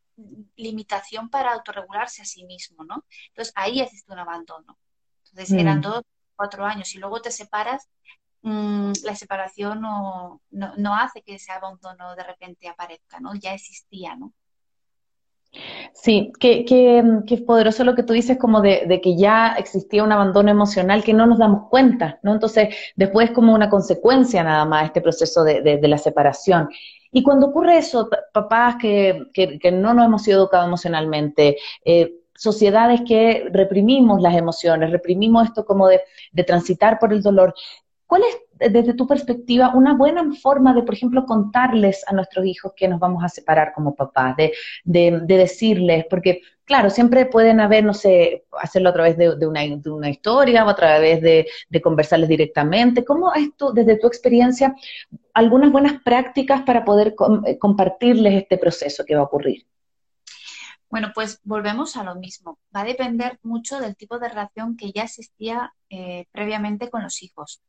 [0.56, 3.04] limitación para autorregularse a sí mismo, ¿no?
[3.28, 4.78] Entonces ahí existe un abandono.
[5.30, 6.36] Entonces eran dos, mm.
[6.36, 7.88] cuatro años y luego te separas
[8.46, 13.34] Mm, la separación no, no, hace que ese abandono de repente aparezca, ¿no?
[13.34, 14.32] Ya existía, ¿no?
[15.92, 20.12] Sí, qué, qué, qué, poderoso lo que tú dices, como de, que ya existía un
[20.12, 22.34] abandono emocional que no nos damos cuenta, ¿no?
[22.34, 26.68] Entonces, después como una consecuencia nada más este proceso de, la separación.
[27.10, 33.00] Y cuando ocurre eso, papás que, que, no nos hemos sido educados emocionalmente, eh, sociedades
[33.04, 37.52] que reprimimos las emociones, reprimimos esto como de, de transitar por el dolor,
[38.06, 42.72] ¿Cuál es, desde tu perspectiva, una buena forma de, por ejemplo, contarles a nuestros hijos
[42.76, 44.52] que nos vamos a separar como papás, de,
[45.26, 50.68] decirles, porque, claro, siempre pueden haber, no sé, hacerlo a través de, una, historia o
[50.68, 51.46] a través de,
[51.82, 53.04] conversarles directamente.
[53.04, 54.74] ¿Cómo es tú, desde tu experiencia,
[55.34, 57.14] algunas buenas prácticas para poder
[57.46, 59.66] eh, compartirles este proceso que va a ocurrir?
[60.88, 62.58] Bueno, pues volvemos a lo mismo.
[62.74, 67.22] Va a depender mucho del tipo de relación que ya existía eh, previamente con los
[67.22, 67.62] hijos.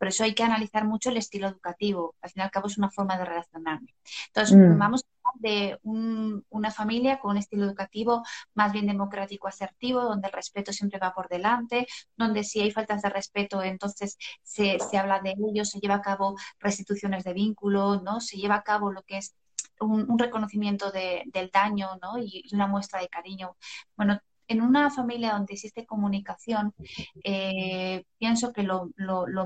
[0.00, 2.16] Por eso hay que analizar mucho el estilo educativo.
[2.22, 3.94] Al fin y al cabo es una forma de relacionarme.
[4.28, 4.78] Entonces, mm.
[4.78, 8.22] vamos a hablar de una familia con un estilo educativo
[8.54, 13.02] más bien democrático, asertivo, donde el respeto siempre va por delante, donde si hay faltas
[13.02, 18.22] de respeto, entonces se, habla de ello, se lleva a cabo restituciones de vínculo, ¿no?
[18.22, 19.34] Se lleva a cabo lo que es
[19.80, 22.18] un, reconocimiento del daño ¿no?
[22.18, 23.56] y, una muestra de cariño.
[23.96, 26.74] Bueno, en una familia donde existe comunicación,
[27.22, 28.90] eh, pienso que lo,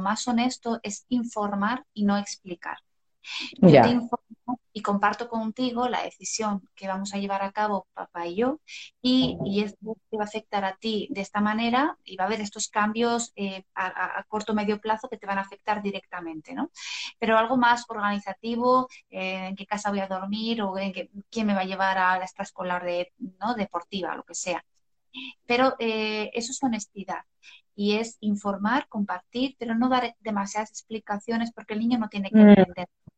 [0.00, 2.78] más honesto es informar y no explicar.
[3.60, 4.24] Yo te informo
[4.72, 8.60] y comparto contigo la decisión que vamos a llevar a cabo papá y yo
[9.00, 12.26] y, y esto te va a afectar a ti de esta manera y va a
[12.26, 16.54] haber estos cambios eh, a, corto o medio plazo que te van a afectar directamente,
[16.54, 16.70] ¿no?
[17.18, 20.92] Pero algo más organizativo, eh, en qué casa voy a dormir o en
[21.30, 23.54] quién me va a llevar a la extraescolar de, ¿no?
[23.54, 24.64] deportiva, lo que sea.
[25.46, 27.22] Pero eh, eso es honestidad
[27.76, 32.38] y es informar, compartir, pero no dar demasiadas explicaciones porque el niño no tiene que
[32.38, 32.54] mm.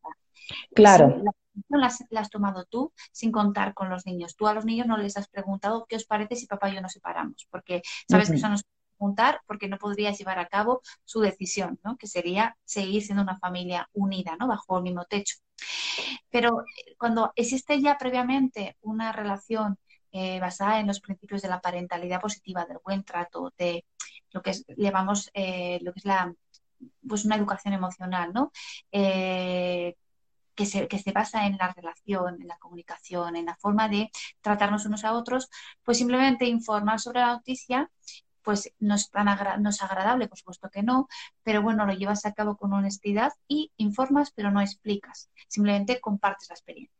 [0.06, 0.74] Entender.
[0.74, 1.22] Claro.
[1.68, 4.36] la, has tomado tú sin contar con los niños.
[4.36, 6.80] Tú a los niños no les has preguntado qué os parece si papá y yo
[6.80, 8.62] nos separamos, porque sabes que eso nos
[8.96, 11.96] preguntar porque no podrías llevar a cabo su decisión, ¿no?
[11.96, 14.48] que sería seguir siendo una familia unida, ¿no?
[14.48, 15.36] bajo el mismo techo.
[16.30, 19.78] Pero eh, cuando existe ya previamente una relación
[20.12, 23.84] eh, basada en los principios de la parentalidad positiva, del buen trato, de
[24.30, 26.34] lo que es, llamamos eh, lo que es la
[27.06, 28.52] pues una educación emocional, ¿no?
[28.92, 29.96] Eh,
[30.54, 34.10] que se, que se, basa en la relación, en la comunicación, en la forma de
[34.40, 35.50] tratarnos unos a otros,
[35.84, 37.90] pues simplemente informar sobre la noticia,
[38.42, 39.26] pues no es tan
[39.62, 41.08] no es agradable, por supuesto que no,
[41.42, 46.48] pero bueno, lo llevas a cabo con honestidad y informas, pero no explicas, simplemente compartes
[46.48, 46.95] la experiencia.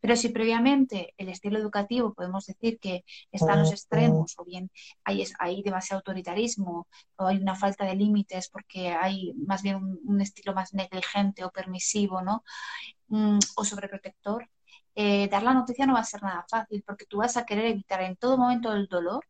[0.00, 4.70] Pero si previamente el estilo educativo podemos decir que está en los extremos, o bien
[5.04, 10.20] hay, hay demasiado autoritarismo, o hay una falta de límites porque hay más bien un,
[10.20, 12.44] estilo más negligente o permisivo, ¿no?
[13.08, 14.48] Mm, o sobreprotector,
[14.94, 17.66] eh, dar la noticia no va a ser nada fácil porque tú vas a querer
[17.66, 19.24] evitar en todo momento el dolor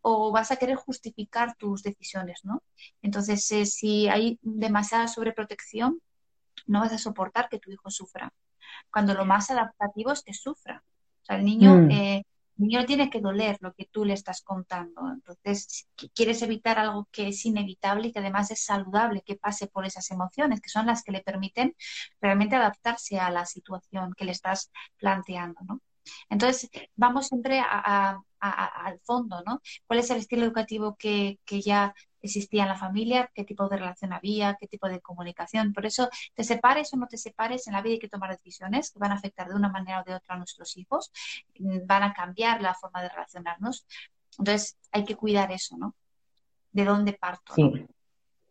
[0.00, 2.62] o vas a querer justificar tus decisiones, ¿no?
[3.02, 6.00] Entonces, eh, si hay demasiada sobreprotección,
[6.66, 8.32] no vas a soportar que tu hijo sufra
[8.90, 10.82] cuando lo más adaptativo es que sufra.
[11.22, 11.90] O sea, el niño, mm.
[11.90, 12.24] eh,
[12.58, 15.02] el niño tiene que doler lo que tú le estás contando.
[15.12, 19.84] Entonces, quieres evitar algo que es inevitable y que además es saludable que pase por
[19.84, 21.74] esas emociones, que son las que le permiten
[22.20, 25.80] realmente adaptarse a la situación que le estás planteando, ¿no?
[26.30, 29.60] Entonces, vamos siempre al fondo, ¿no?
[29.86, 31.94] ¿Cuál es el estilo educativo que, que ya
[32.26, 35.72] existía en la familia, qué tipo de relación había, qué tipo de comunicación.
[35.72, 38.90] Por eso, te separes o no te separes, en la vida hay que tomar decisiones
[38.90, 41.12] que van a afectar de una manera o de otra a nuestros hijos,
[41.58, 43.86] mm, van a cambiar la forma de relacionarnos.
[44.38, 45.94] Entonces, hay que cuidar eso, ¿no?
[46.72, 47.54] ¿De dónde parto?
[47.54, 47.86] Sí.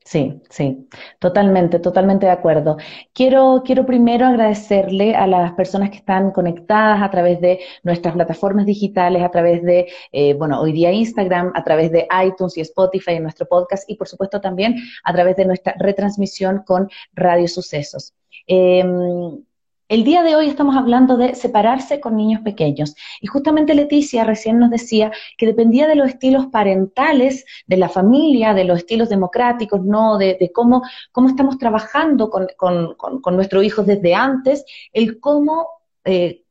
[0.08, 0.88] Sí, sí,
[1.20, 2.78] totalmente, totalmente de acuerdo.
[3.12, 8.68] Quiero, quiero primero agradecerle a las personas que están conectadas a través de nuestras plataformas
[8.68, 13.14] digitales, a través de, eh, bueno, hoy día Instagram, a través de iTunes y Spotify
[13.14, 18.14] en nuestro podcast y por supuesto también a través de nuestra retransmisión con Radio Sucesos.
[18.46, 19.44] Em,
[19.88, 22.96] el día de hoy estamos hablando de separarse con niños pequeños.
[23.22, 28.54] Y justamente Leticia recién nos decía que dependía de los estilos parentales, de la familia,
[28.54, 30.18] de los estilos democráticos, ¿no?
[30.18, 30.82] De, cómo,
[31.28, 35.68] estamos trabajando con, con, nuestros hijos desde antes, el cómo
[36.04, 36.44] eh,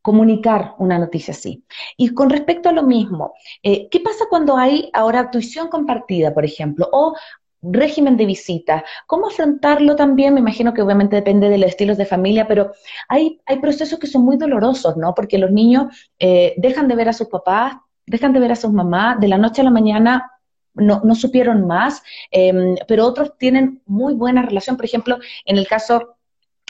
[0.00, 1.64] comunicar una noticia así.
[1.96, 6.44] Y con respecto a lo mismo, eh, ¿qué pasa cuando hay ahora tuición compartida, por
[6.44, 7.14] ejemplo, o
[7.62, 12.06] régimen de visita, cómo afrontarlo también, me imagino que obviamente depende de los estilos de
[12.06, 12.72] familia, pero
[13.08, 15.14] hay, hay procesos que son muy dolorosos, ¿no?
[15.14, 15.86] Porque los niños
[16.18, 17.74] eh, dejan de ver a sus papás,
[18.06, 20.30] dejan de ver a sus mamás, de la noche a la mañana
[20.74, 25.66] no, no supieron más, em, pero otros tienen muy buena relación, por ejemplo, en el
[25.66, 26.17] caso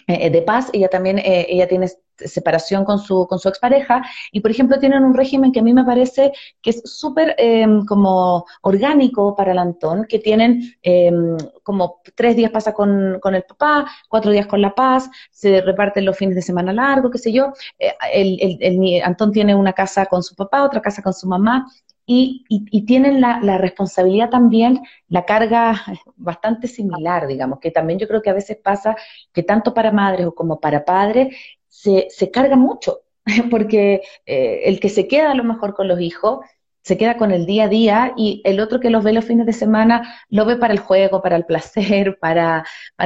[0.09, 4.51] de Paz, ella también, eh, ella tiene separación con su, con su expareja, y por
[4.51, 9.37] ejemplo tienen un régimen que a mí me parece que es súper em, como orgánico
[9.37, 14.33] para el Antón, que tienen em, como tres días pasa con, con, el papá, cuatro
[14.33, 17.93] días con la paz, se reparten los fines de semana largo, qué sé yo, eh,
[18.13, 21.67] el, el, el, Antón tiene una casa con su papá, otra casa con su mamá,
[22.11, 25.85] y, y, tienen la, la, responsabilidad también, la carga
[26.17, 28.97] bastante similar, digamos, que también yo creo que a veces pasa
[29.31, 31.37] que tanto para madres o como para padres
[31.69, 33.03] se, se carga mucho,
[33.51, 36.41] porque eh, el que se queda a lo mejor con los hijos
[36.89, 39.45] se queda con el día a día y el otro que los ve los fines
[39.45, 42.65] de semana lo ve para el juego, para el placer, para,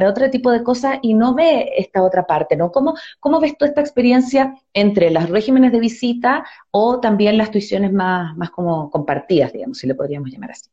[0.08, 2.70] otro tipo de cosas y no ve esta otra parte, ¿no?
[2.70, 7.92] ¿Cómo, ¿Cómo ves tú esta experiencia entre los regímenes de visita o también las tuiciones
[7.92, 10.70] más, como compartidas, digamos, si le podríamos llamar así?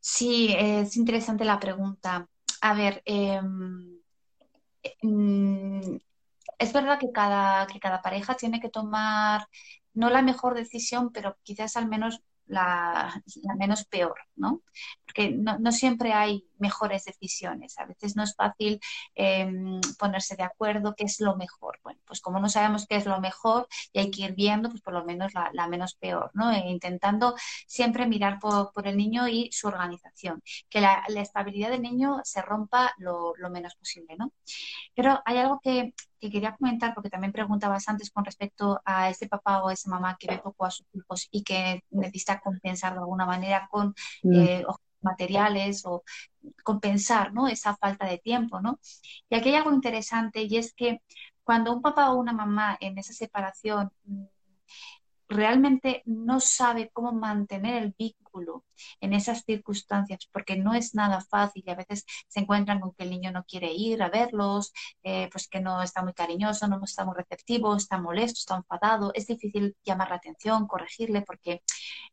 [0.00, 2.26] Sí, es interesante la pregunta.
[2.62, 4.00] A ver, em,
[5.02, 5.96] mm,
[6.58, 9.46] es verdad que cada pareja tiene que tomar
[9.94, 13.22] no la mejor decisión, pero quizás al menos la,
[13.58, 14.62] menos peor, ¿no?
[15.14, 18.80] Porque no, siempre hay mejores decisiones, a veces no es fácil
[19.14, 21.78] em, ponerse de acuerdo qué es lo mejor.
[21.82, 24.80] Bueno, pues como no sabemos qué es lo mejor y hay que ir viendo, pues
[24.80, 26.50] por lo menos la, menos peor, ¿no?
[26.50, 27.34] E intentando
[27.66, 32.92] siempre mirar por, el niño y su organización, que la, estabilidad del niño se rompa
[32.96, 34.32] lo, lo menos posible, ¿no?
[34.94, 39.26] Pero hay algo que, que quería comentar, porque también preguntabas antes con respecto a ese
[39.26, 43.00] papá o esa mamá que ve poco a sus hijos y que necesita compensar de
[43.00, 44.32] alguna manera con mm.
[44.32, 44.64] eh,
[45.02, 46.02] materiales o
[46.64, 47.48] compensar ¿no?
[47.48, 48.60] esa falta de tiempo.
[48.60, 48.78] ¿no?
[49.28, 51.00] Y aquí hay algo interesante y es que
[51.44, 54.24] cuando un papá o una mamá en esa separación mm,
[55.28, 58.21] realmente no sabe cómo mantener el vínculo
[59.00, 63.04] en esas circunstancias, porque no es nada fácil y a veces se encuentran con que
[63.04, 66.80] el niño no quiere ir a verlos, eh, pues que no está muy cariñoso, no
[66.84, 71.62] está muy receptivo, está molesto, está enfadado, es difícil llamar la atención, corregirle, porque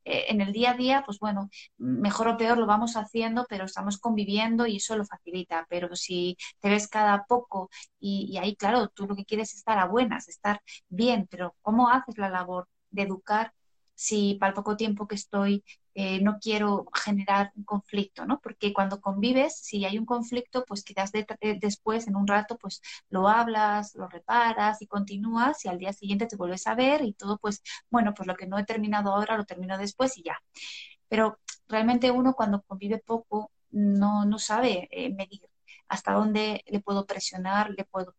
[0.06, 3.66] eh, en el día a día, pues bueno, mejor o peor lo vamos haciendo, pero
[3.66, 8.56] estamos conviviendo y eso lo facilita, pero si te ves cada poco y, y ahí,
[8.56, 12.30] claro, tú lo que quieres es estar a buenas, estar bien, pero ¿cómo haces la
[12.30, 12.68] labor?
[12.92, 13.54] de educar
[13.96, 15.64] si para el poco tiempo que estoy
[15.96, 18.40] eh, no quiero generar un conflicto, ¿no?
[18.42, 21.26] Porque cuando convives, si hay un conflicto, pues quizás eh,
[21.60, 26.28] después, en un rato, pues lo hablas, lo reparas y continúas y al día siguiente
[26.28, 29.38] te vuelves a ver y todo, pues, bueno, pues lo que no he terminado ahora
[29.38, 30.38] lo termino después y ya.
[31.08, 35.42] Pero realmente uno cuando convive poco no, no sabe eh, medir
[35.88, 38.16] hasta dónde le puedo presionar, le puedo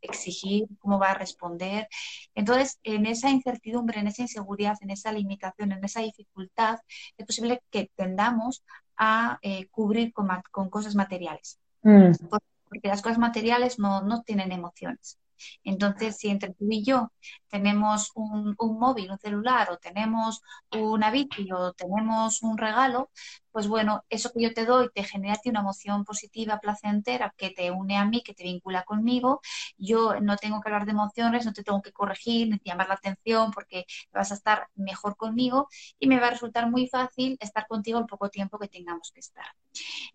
[0.00, 1.88] exigir, cómo va a responder.
[2.34, 6.78] Entonces, en esa incertidumbre, en esa inseguridad, en esa limitación, en esa dificultad,
[7.16, 8.64] es posible que tendamos
[8.96, 10.28] a eh, cubrir con,
[10.70, 11.58] cosas materiales.
[11.82, 12.12] Mm.
[12.28, 15.18] Porque las cosas materiales no, no tienen emociones.
[15.62, 17.12] Entonces, si entre tú y yo
[17.48, 20.42] tenemos un, móvil, un celular, o tenemos
[20.72, 23.10] una bici, o tenemos un regalo,
[23.52, 27.70] pues bueno, eso que yo te doy te genera una emoción positiva, placentera, que te
[27.70, 29.40] une a mí, que te vincula conmigo.
[29.78, 32.94] Yo no tengo que hablar de emociones, no te tengo que corregir, ni llamar la
[32.94, 35.68] atención, porque vas a estar mejor conmigo
[36.00, 39.20] y me va a resultar muy fácil estar contigo el poco tiempo que tengamos que
[39.20, 39.46] estar.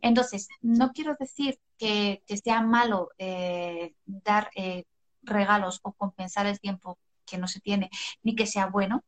[0.01, 4.49] Entonces, no quiero decir que, sea malo eh, dar...
[4.55, 4.85] Eh,
[5.21, 7.89] regalos o compensar el tiempo que no se tiene,
[8.23, 9.03] ni que sea bueno,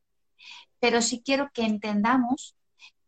[0.80, 2.56] pero sí quiero que entendamos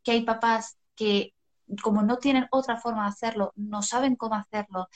[0.03, 1.33] que hay papás que
[1.81, 4.89] como no tienen otra forma de hacerlo, no saben cómo hacerlo,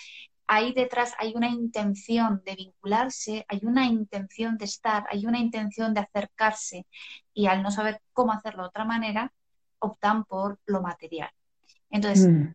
[0.48, 5.94] ahí detrás hay una intención de vincularse, hay una intención de estar, hay una intención
[5.94, 6.86] de acercarse
[7.34, 9.34] y al no saber cómo hacerlo de otra manera,
[9.80, 11.30] optan por lo material.
[11.90, 12.54] Entonces, mm.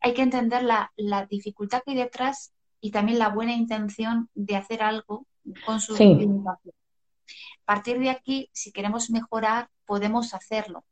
[0.00, 2.52] hay que entender la, la, dificultad que hay detrás
[2.84, 5.26] y también la buena intención de hacer algo
[5.64, 6.04] con su sí.
[6.04, 10.84] A partir de aquí, si queremos mejorar, podemos hacerlo,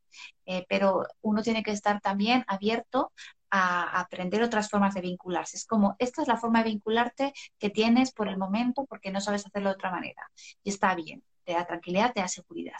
[0.46, 3.12] eh, pero uno tiene que estar también abierto
[3.50, 5.58] a aprender otras formas de vincularse.
[5.58, 9.20] Es como, esta es la forma de vincularte que tienes por el momento porque no
[9.20, 10.30] sabes hacerlo de otra manera.
[10.64, 12.78] Y está bien, te da tranquilidad, te da seguridad.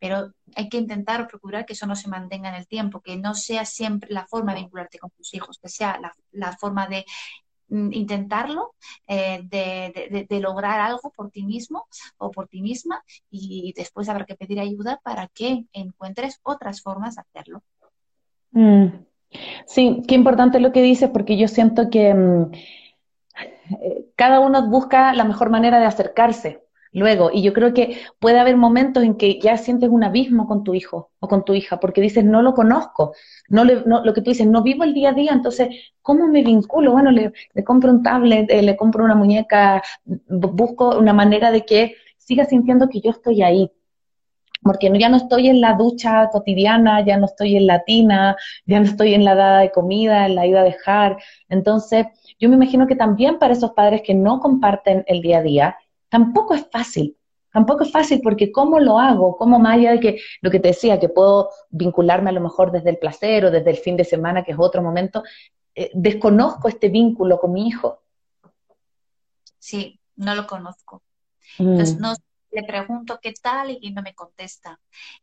[0.00, 3.34] Pero hay que intentar procurar que eso no se mantenga en el tiempo, que no
[3.34, 6.00] sea siempre la forma de vincularte con tus hijos, que sea
[6.32, 7.04] la forma de
[7.70, 8.74] intentarlo,
[9.06, 14.36] eh, de, lograr algo por ti mismo o por ti misma y después habrá que
[14.36, 17.62] pedir ayuda para que encuentres otras formas de hacerlo.
[18.52, 18.86] Mm.
[19.66, 22.52] Sí, qué importante lo que dices porque yo siento que mm,
[23.82, 27.30] eh, cada uno busca la mejor manera de acercarse luego.
[27.32, 30.74] Y yo creo que puede haber momentos en que ya sientes un abismo con tu
[30.74, 33.14] hijo o con tu hija, porque dices, no lo conozco,
[33.48, 35.68] no, lo que tú dices, no vivo el día a día, entonces,
[36.02, 36.92] ¿cómo me vinculo?
[36.92, 37.32] Bueno, le,
[37.64, 42.88] compro un tablet, eh, le compro una muñeca, busco una manera de que siga sintiendo
[42.88, 43.70] que yo estoy ahí.
[44.60, 48.80] Porque ya no estoy en la ducha cotidiana, ya no estoy en la tina, ya
[48.80, 51.16] no estoy en la dada de comida, en la ida a dejar.
[51.48, 52.06] Entonces,
[52.40, 55.76] yo me imagino que también para esos padres que no comparten el día a día,
[56.08, 57.16] tampoco es fácil.
[57.52, 59.36] Tampoco es fácil porque ¿cómo lo hago?
[59.36, 62.70] ¿Cómo más allá de que lo que te decía, que puedo vincularme a lo mejor
[62.70, 65.22] desde el placer o desde el fin de semana, que es otro momento,
[65.74, 68.02] eh, desconozco este vínculo con mi hijo?
[69.58, 71.02] Sí, no lo conozco.
[71.58, 71.70] Mm.
[71.70, 72.14] Entonces, no
[72.50, 74.80] le pregunto qué tal y no me contesta.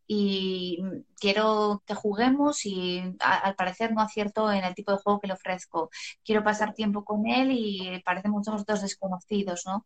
[0.07, 0.79] Y
[1.19, 5.33] quiero que juguemos y al parecer no acierto en el tipo de juego que le
[5.33, 5.89] ofrezco.
[6.23, 9.85] Quiero pasar tiempo con él y parecen muchos dos desconocidos, ¿no?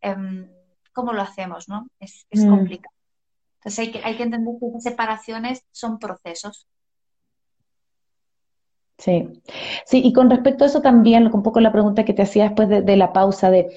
[0.00, 0.50] Em,
[0.92, 1.86] ¿Cómo lo hacemos, no?
[2.00, 2.48] Es, mm.
[2.48, 2.94] complicado.
[3.58, 6.66] Entonces hay que, hay que entender que esas separaciones son procesos.
[8.98, 9.42] Sí,
[9.86, 12.68] sí, y con respecto a eso también, un poco la pregunta que te hacía después
[12.68, 13.70] de la pausa de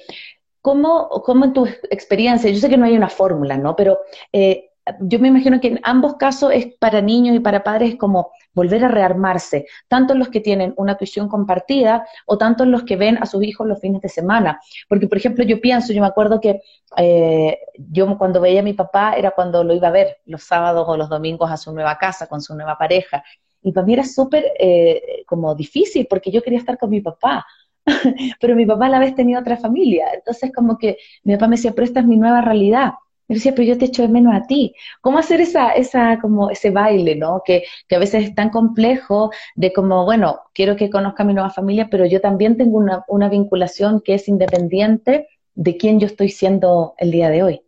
[0.64, 3.76] ¿Cómo, ¿Cómo, en tu experiencia, yo sé que no hay una fórmula, ¿no?
[3.76, 4.00] Pero
[4.32, 4.70] eh,
[5.02, 8.86] yo me imagino que en ambos casos es para niños y para padres como volver
[8.86, 13.26] a rearmarse, tanto los que tienen una tuición compartida o tanto los que ven a
[13.26, 14.62] sus hijos los fines de semana.
[14.88, 16.62] Porque, por ejemplo, yo pienso, yo me acuerdo que
[16.96, 20.86] eh, yo cuando veía a mi papá era cuando lo iba a ver los sábados
[20.88, 23.22] o los domingos a su nueva casa con su nueva pareja.
[23.62, 27.46] Y para mí era súper eh, como difícil porque yo quería estar con mi papá.
[28.40, 30.08] pero mi papá a la vez tenía otra familia.
[30.14, 32.94] Entonces, como que mi papá me decía, pero esta es mi nueva realidad.
[33.28, 34.76] Yo decía, pero yo te echo de menos a ti.
[35.02, 37.42] ¿Cómo hacer esa, esa, como ese baile, ¿no?
[37.46, 41.50] Que, que a veces es tan complejo de como, bueno, quiero que conozca mi nueva
[41.50, 46.30] familia, pero yo también tengo una, una vinculación que es independiente de quién yo estoy
[46.30, 47.62] siendo el día de hoy.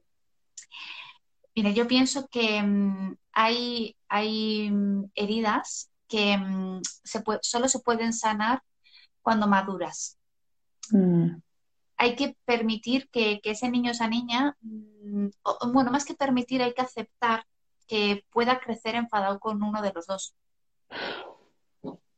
[1.56, 8.12] Mire, yo pienso que mm, hay, hay mm, heridas que mm, se solo se pueden
[8.12, 8.62] sanar
[9.26, 10.20] cuando maduras.
[10.92, 11.38] Mm.
[11.98, 15.30] Hay que permitir que, ese niño, esa niña, mm,
[15.74, 17.48] bueno, más que permitir, hay que aceptar
[17.88, 20.36] que pueda crecer enfadado con uno de los dos.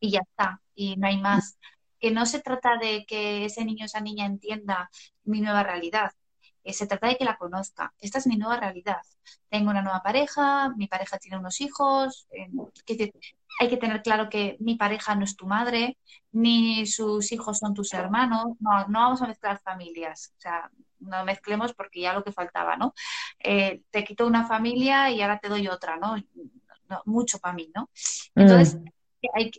[0.02, 1.58] Y ya está, y no hay más.
[1.98, 4.90] Que no se trata de que ese niño, esa niña entienda
[5.24, 6.12] mi nueva realidad.
[6.66, 7.94] Eh, se trata de que la conozca.
[8.00, 9.02] Esta es mi nueva realidad.
[9.48, 12.28] Tengo una nueva pareja, mi pareja tiene unos hijos.
[12.32, 12.50] Eh,
[13.60, 15.98] hay que tener claro que mi pareja no es tu madre,
[16.32, 18.46] ni sus hijos son tus hermanos.
[18.60, 20.34] No, no vamos a mezclar familias.
[20.38, 20.70] O sea,
[21.00, 22.94] no mezclemos porque ya lo que faltaba, ¿no?
[23.40, 26.16] Eh, te quito una familia y ahora te doy otra, ¿no?
[27.06, 27.90] mucho para mí, ¿no?
[28.36, 28.42] Mm.
[28.42, 28.78] Entonces,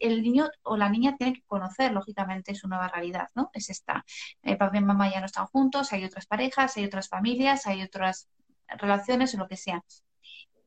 [0.00, 3.50] el niño o la niña tiene que conocer, lógicamente, su nueva realidad, ¿no?
[3.52, 4.04] Es esta.
[4.42, 7.82] Eh, papá y mamá ya no están juntos, hay otras parejas, hay otras familias, hay
[7.82, 8.28] otras
[8.68, 9.82] relaciones o lo que sea.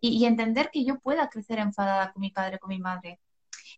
[0.02, 3.20] Y, entender que yo pueda crecer enfadada con mi padre, con mi madre,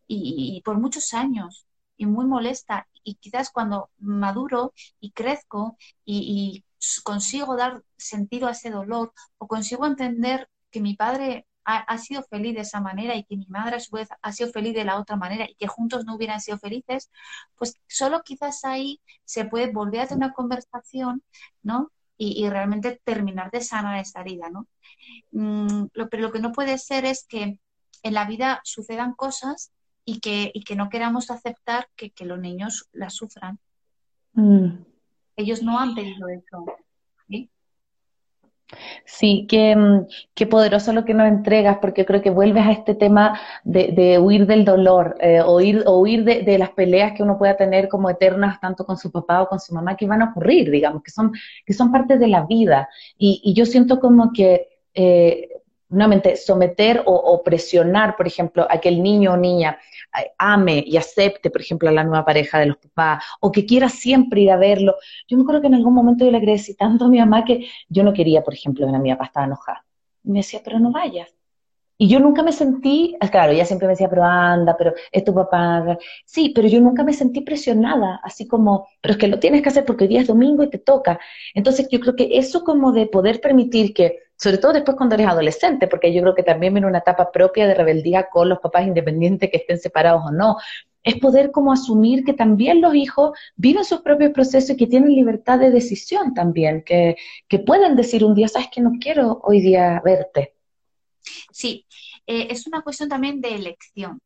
[0.07, 1.67] y, por muchos años,
[1.97, 6.63] y muy molesta, y quizás cuando maduro y crezco y
[7.03, 12.55] consigo dar sentido a ese dolor, o consigo entender que mi padre ha, sido feliz
[12.55, 14.99] de esa manera y que mi madre a su vez ha sido feliz de la
[14.99, 17.09] otra manera y que juntos no hubieran sido felices,
[17.55, 21.23] pues solo quizás ahí se puede volver a tener una conversación,
[21.61, 21.91] ¿no?
[22.25, 24.67] Y, realmente terminar de sanar esa herida, ¿no?
[25.31, 27.59] Mm, lo, pero lo que no puede ser es que
[28.03, 29.71] en la vida sucedan cosas
[30.05, 33.59] y que, y que no queramos aceptar que, que los niños las sufran.
[34.33, 34.83] Mm.
[35.35, 36.65] Ellos no han pedido eso.
[39.05, 42.95] Sí, qué, mm, qué, poderoso lo que nos entregas, porque creo que vuelves a este
[42.95, 47.87] tema de, huir del dolor, eh, o huir, de, las peleas que uno pueda tener
[47.89, 51.03] como eternas, tanto con su papá o con su mamá, que van a ocurrir, digamos,
[51.03, 51.31] que son,
[51.65, 52.89] que son parte de la vida.
[53.17, 55.49] Y, yo siento como que, eh,
[55.93, 59.77] nuevamente, someter o, o, presionar, por ejemplo, a que el niño o niña
[60.37, 63.89] ame y acepte, por ejemplo, a la nueva pareja de los papás, o que quiera
[63.89, 64.95] siempre ir a verlo.
[65.27, 67.67] Yo me acuerdo que en algún momento yo le agradecí tanto a mi mamá que
[67.89, 69.85] yo no quería, por ejemplo, ver a mi papá estaba enojada.
[70.23, 71.33] Y me decía, pero no vayas.
[71.97, 75.23] Y yo nunca me sentí, ah, claro, ella siempre me decía, pero anda, pero es
[75.23, 75.97] tu papá.
[76.25, 79.69] Sí, pero yo nunca me sentí presionada, así como, pero es que lo tienes que
[79.69, 81.19] hacer porque hoy día es domingo y te toca.
[81.53, 85.27] Entonces yo creo que eso como de poder permitir que, sobre todo después cuando eres
[85.27, 88.85] adolescente, porque yo creo que también viene una etapa propia de rebeldía con los papás
[88.85, 90.57] independientes que estén separados o no,
[91.01, 95.15] es poder como asumir que también los hijos viven sus propios procesos y que tienen
[95.15, 97.15] libertad de decisión también, que,
[97.47, 100.55] que pueden decir un día, sabes que no quiero hoy día verte
[101.49, 101.85] Sí,
[102.27, 104.19] eh, es una cuestión también de elección.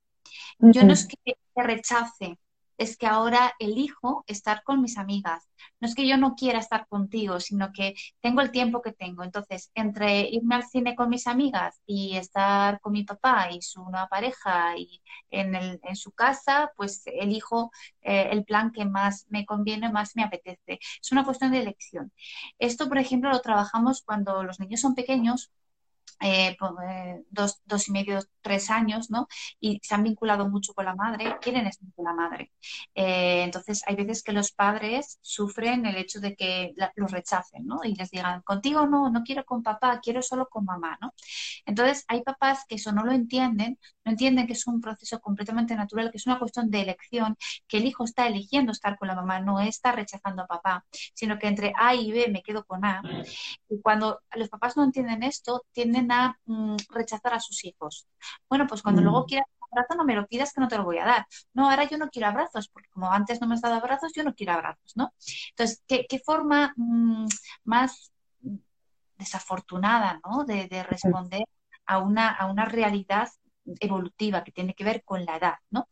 [0.57, 2.39] Yo no es que rechace,
[2.77, 5.47] es que ahora elijo estar con mis amigas.
[5.79, 9.23] No es que yo no quiera estar contigo, sino que tengo el tiempo que tengo.
[9.23, 13.81] Entonces, entre irme al cine con mis amigas y estar con mi papá y su
[13.83, 15.01] nueva pareja y
[15.31, 17.71] en, en su casa, pues elijo
[18.01, 20.79] eh, el plan que más me conviene, más me apetece.
[21.01, 22.11] Es una cuestión de elección.
[22.59, 25.51] Esto, por ejemplo, lo trabajamos cuando los niños son pequeños
[26.19, 26.57] eh,
[26.89, 29.27] eh, dos, dos, y medio, tres años, ¿no?
[29.59, 32.51] Y se han vinculado mucho con la madre, quieren estar con la madre.
[32.95, 37.81] Eh, entonces, hay veces que los padres sufren el hecho de que los rechacen, ¿no?
[37.83, 41.13] Y les digan, contigo no, no quiero con papá, quiero solo con mamá, ¿no?
[41.65, 45.75] Entonces, hay papás que eso no lo entienden, no entienden que es un proceso completamente
[45.75, 47.37] natural, que es una cuestión de elección,
[47.67, 51.37] que el hijo está eligiendo estar con la mamá, no está rechazando a papá, sino
[51.37, 53.01] que entre A y B me quedo con A.
[53.69, 58.07] Y cuando los papás no entienden esto, tienden a mm, rechazar a sus hijos.
[58.49, 59.25] Bueno, pues cuando luego mm.
[59.25, 61.27] quieras un abrazo, no me lo pidas que no te lo voy a dar.
[61.53, 64.23] No, ahora yo no quiero abrazos, porque como antes no me has dado abrazos, yo
[64.23, 65.13] no quiero abrazos, ¿no?
[65.49, 67.27] Entonces, ¿qué, forma mm,
[67.65, 68.11] más
[69.17, 70.45] desafortunada, ¿no?
[70.45, 71.45] De, responder
[71.85, 73.29] a una, a una realidad
[73.79, 75.89] evolutiva que tiene que ver con la edad, ¿no?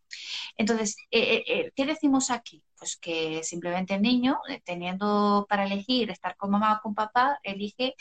[0.57, 2.63] Entonces, eh, eh, eh, ¿qué decimos aquí?
[2.77, 7.95] Pues que simplemente el niño, teniendo para elegir estar con mamá o con papá, elige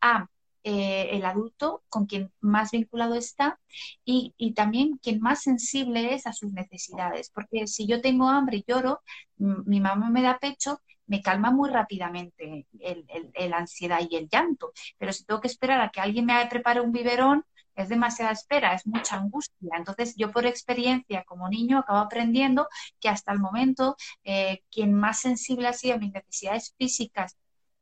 [0.00, 0.26] a
[0.70, 3.58] eh, el adulto con quien más vinculado está
[4.04, 7.30] y, también quien más sensible es a sus necesidades.
[7.30, 9.00] Porque si yo tengo hambre y lloro,
[9.38, 14.72] mi mamá me da pecho, me calma muy rápidamente el, ansiedad y el llanto.
[14.98, 18.74] Pero si tengo que esperar a que alguien me prepare un biberón, es demasiada espera,
[18.74, 19.70] es mucha angustia.
[19.74, 22.68] Entonces, yo por experiencia como niño acabo aprendiendo
[23.00, 27.38] que hasta el momento eh, quien más sensible ha sido a mis necesidades físicas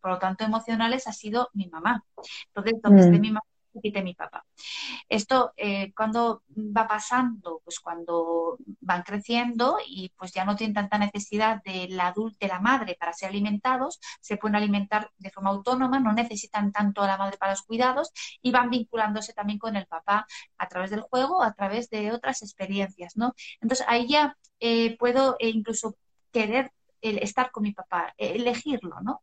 [0.07, 2.05] por lo tanto emocionales, ha sido mi mamá.
[2.55, 3.21] Entonces, donde esté mm.
[3.21, 3.43] mi mamá,
[3.83, 4.47] quite mi papá.
[5.09, 7.61] Esto, eh, cuando va pasando?
[7.65, 12.61] Pues cuando van creciendo y pues ya no tienen tanta necesidad de la de la
[12.61, 17.17] madre para ser alimentados, se pueden alimentar de forma autónoma, no necesitan tanto a la
[17.17, 20.25] madre para los cuidados y van vinculándose también con el papá
[20.57, 23.35] a través del juego, a través de otras experiencias, ¿no?
[23.61, 25.97] Entonces ahí ya eh, puedo eh, incluso
[26.31, 26.71] querer
[27.09, 29.23] el estar con mi papá, elegirlo, ¿no?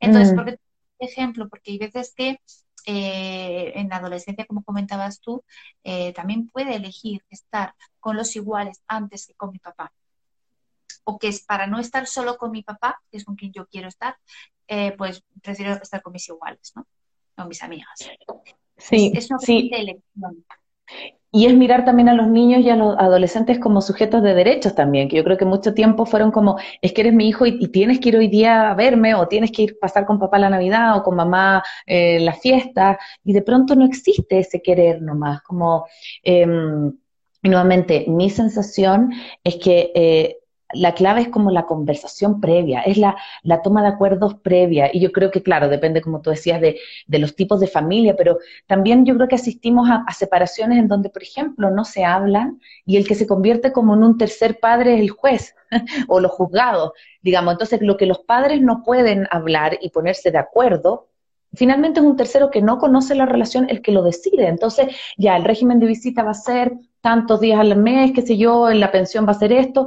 [0.00, 0.36] Entonces, mm.
[0.36, 0.58] porque,
[0.98, 2.40] ejemplo, porque hay veces que
[2.88, 5.44] eh, en la adolescencia, como comentabas tú,
[5.82, 9.92] eh, también puede elegir estar con los iguales antes que con mi papá.
[11.02, 13.66] O que es para no estar solo con mi papá, que es con quien yo
[13.66, 14.16] quiero estar,
[14.68, 16.86] eh, pues prefiero estar con mis iguales, ¿no?
[17.34, 18.08] Con mis amigas.
[18.76, 19.68] Sí, es, una sí.
[19.72, 20.44] elección.
[21.36, 24.74] Y es mirar también a los niños y a los adolescentes como sujetos de derechos
[24.74, 27.68] también, que yo creo que mucho tiempo fueron como, es que eres mi hijo y,
[27.68, 30.48] tienes que ir hoy día a verme, o tienes que ir pasar con papá la
[30.48, 35.42] Navidad, o con mamá eh, la fiesta, y de pronto no existe ese querer nomás,
[35.42, 35.84] como,
[36.22, 36.96] em,
[37.42, 39.12] nuevamente, mi sensación
[39.44, 40.38] es que eh,
[40.72, 44.90] la clave es como la conversación previa, es la, la, toma de acuerdos previa.
[44.92, 48.16] Y yo creo que, claro, depende, como tú decías, de, de los tipos de familia,
[48.16, 52.60] pero también yo creo que asistimos a, separaciones en donde, por ejemplo, no se hablan
[52.84, 55.54] y el que se convierte como en un tercer padre es el juez
[56.08, 56.92] o los juzgados,
[57.22, 57.52] digamos.
[57.52, 61.08] Entonces, lo que los padres no pueden hablar y ponerse de acuerdo,
[61.54, 64.48] finalmente es un tercero que no conoce la relación el que lo decide.
[64.48, 68.36] Entonces, ya el régimen de visita va a ser tantos días al mes, qué sé
[68.36, 69.86] yo, en la pensión va a ser esto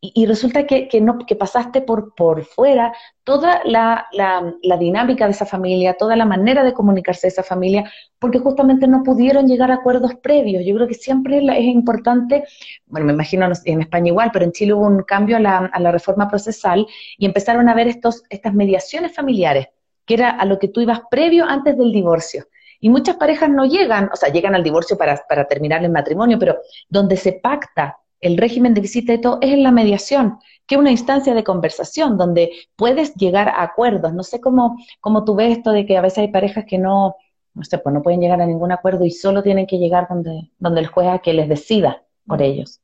[0.00, 2.92] y, resulta que, no, que pasaste por, por fuera
[3.24, 7.90] toda la, la, dinámica de esa familia, toda la manera de comunicarse de esa familia,
[8.20, 10.64] porque justamente no pudieron llegar a acuerdos previos.
[10.64, 12.44] Yo creo que siempre es importante,
[12.86, 15.80] bueno, me imagino en España igual, pero en Chile hubo un cambio a la, a
[15.80, 16.86] la reforma procesal
[17.16, 19.66] y empezaron a ver estos, estas mediaciones familiares,
[20.06, 22.46] que era a lo que tú ibas previo antes del divorcio.
[22.78, 26.38] Y muchas parejas no llegan, o sea, llegan al divorcio para, para terminar el matrimonio,
[26.38, 30.90] pero donde se pacta el régimen de todo es en la mediación, que es una
[30.90, 34.12] instancia de conversación donde puedes llegar a acuerdos.
[34.12, 37.16] No sé cómo, cómo tú ves esto de que a veces hay parejas que no,
[37.54, 40.50] no sé, pues no pueden llegar a ningún acuerdo y solo tienen que llegar donde,
[40.58, 42.80] donde el juez a que les decida por ellos.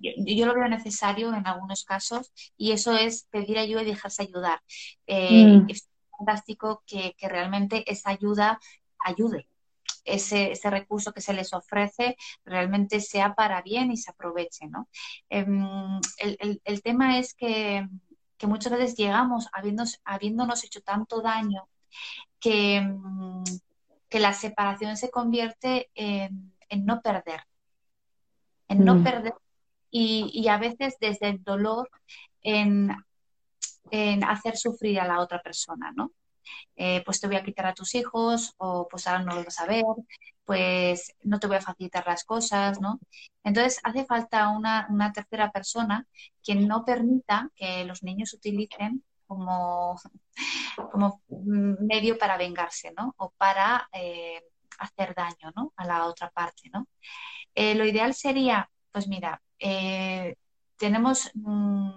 [0.00, 4.60] Yo, lo veo necesario en algunos casos y eso es pedir ayuda y dejarse ayudar.
[5.06, 5.70] Eh, mm.
[5.70, 8.58] Es fantástico que, que realmente esa ayuda
[9.04, 9.46] ayude,
[10.04, 14.66] ese, ese, recurso que se les ofrece realmente sea para bien y se aproveche.
[14.68, 14.88] ¿no?
[15.28, 17.86] Em, el, el, tema es que,
[18.36, 21.68] que, muchas veces llegamos habiéndonos, habiéndonos hecho tanto daño
[22.40, 23.44] que, em,
[24.08, 27.42] que la separación se convierte en, en no perder,
[28.68, 29.04] en no mm.
[29.04, 29.34] perder
[29.90, 31.90] y, y, a veces desde el dolor
[32.42, 32.90] en,
[33.90, 36.12] en hacer sufrir a la otra persona, ¿no?
[36.76, 39.60] Eh, pues te voy a quitar a tus hijos o pues ahora no lo vas
[39.60, 39.84] a ver,
[40.44, 42.98] pues no te voy a facilitar las cosas, ¿no?
[43.44, 46.06] Entonces hace falta una, tercera persona
[46.42, 49.96] que no permita que los niños utilicen como,
[50.90, 53.14] como medio para vengarse, ¿no?
[53.18, 54.42] O para eh,
[54.78, 55.72] hacer daño, ¿no?
[55.76, 56.88] A la otra parte, ¿no?
[57.54, 59.42] Eh, lo ideal sería, pues mira,
[60.78, 61.90] tenemos mm,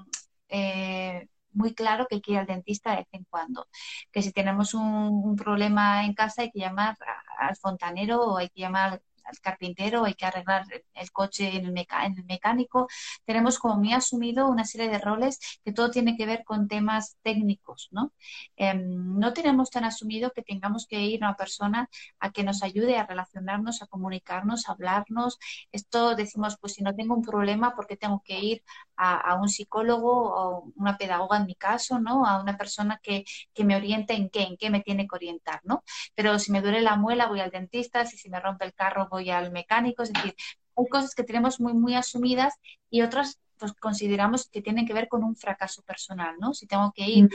[1.56, 3.68] muy claro que hay que ir al dentista de vez en cuando.
[4.12, 6.97] Que si tenemos un, problema en casa hay que llamar
[7.39, 12.26] al fontanero o hay que llamar al carpintero, hay que arreglar el coche en el,
[12.26, 12.88] mecánico.
[13.26, 17.18] Tenemos como muy asumido una serie de roles que todo tiene que ver con temas
[17.24, 18.14] técnicos, ¿no?
[18.56, 22.64] Em, no tenemos tan asumido que tengamos que ir a una persona a que nos
[22.64, 25.40] ayude a relacionarnos, a comunicarnos, a hablarnos.
[25.72, 28.64] Esto decimos, pues si no tengo un problema, ¿por qué tengo que ir
[28.98, 32.26] a, un psicólogo o una pedagoga en mi caso, ¿no?
[32.26, 35.62] A una persona que, que, me oriente en qué, en qué me tiene que orientar,
[35.64, 35.84] ¿no?
[36.16, 39.08] Pero si me duele la muela, voy al dentista, si se me rompe el carro,
[39.16, 40.36] voy al mecánico, es decir,
[40.78, 42.53] hay cosas que tenemos muy, muy asumidas
[42.89, 46.53] y otras pues consideramos que tienen que ver con un fracaso personal, ¿no?
[46.53, 47.30] Si tengo que ir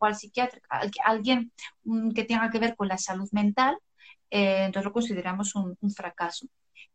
[0.00, 0.60] al psiquiatra,
[1.04, 1.52] alguien
[1.84, 3.76] mm, que tenga que ver con la salud mental,
[4.30, 6.46] eh, entonces lo consideramos un, fracaso.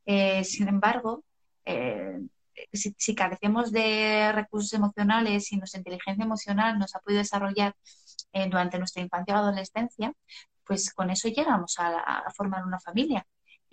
[0.06, 1.24] Eh, sin embargo,
[1.66, 2.20] eh,
[2.72, 7.76] si, carecemos de recursos emocionales y nuestra inteligencia emocional nos ha podido desarrollar
[8.50, 10.14] durante nuestra infancia o adolescencia,
[10.66, 13.26] pues con eso llegamos a formar una familia.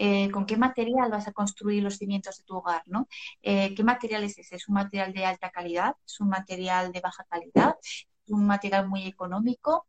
[0.05, 3.07] Eh, con qué material vas a construir los cimientos de tu hogar, ¿no?
[3.41, 4.57] Eh, ¿Qué material es ese?
[4.57, 5.95] ¿Es un material de alta calidad?
[6.05, 7.77] ¿Es un material de baja calidad?
[7.83, 9.87] ¿Es un material muy económico?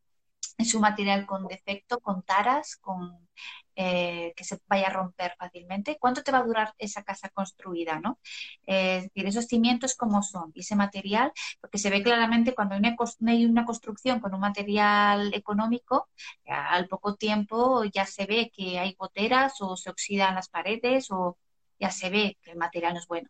[0.58, 3.28] ¿Es un material con defecto, con taras, con
[3.76, 5.98] eh, que se vaya a romper fácilmente.
[6.00, 8.00] ¿Cuánto te va a durar esa casa construida?
[8.00, 8.20] ¿no?
[8.68, 12.76] Eh, es decir, esos cimientos cómo son y ese material, porque se ve claramente cuando
[12.76, 16.10] hay una, construcción con un material económico,
[16.48, 21.38] al poco tiempo ya se ve que hay goteras o se oxidan las paredes o
[21.80, 23.30] ya se ve que el material no es bueno.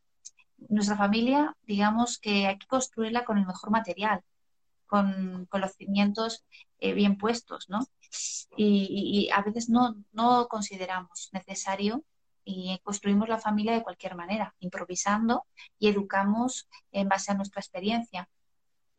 [0.69, 4.21] Nuestra familia, digamos que hay que construirla con el mejor material,
[4.93, 6.45] con, con los cimientos
[6.77, 7.79] eh, bien puestos, ¿no?
[8.55, 12.03] Y, a veces no, no consideramos necesario
[12.45, 15.47] y construimos la familia de cualquier manera, improvisando
[15.79, 18.29] y educamos en base a nuestra experiencia.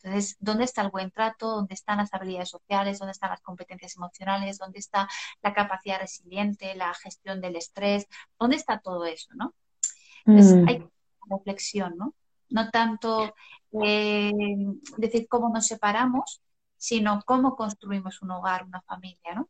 [0.03, 1.47] Entonces, ¿dónde está el buen trato?
[1.47, 2.99] ¿Dónde están las habilidades sociales?
[2.99, 4.59] ¿Dónde están las competencias emocionales?
[4.59, 5.09] ¿Dónde está
[5.43, 8.09] la capacidad resiliente, la gestión del estrés?
[8.37, 9.55] ¿Dónde está todo eso, no?
[10.27, 10.69] Entonces, mm.
[10.69, 10.89] hay
[11.31, 12.15] reflexión, ¿no?
[12.49, 13.33] No tanto
[13.83, 14.33] eh,
[14.97, 16.41] decir cómo nos separamos,
[16.77, 19.49] sino cómo construimos un hogar, una familia, ¿no?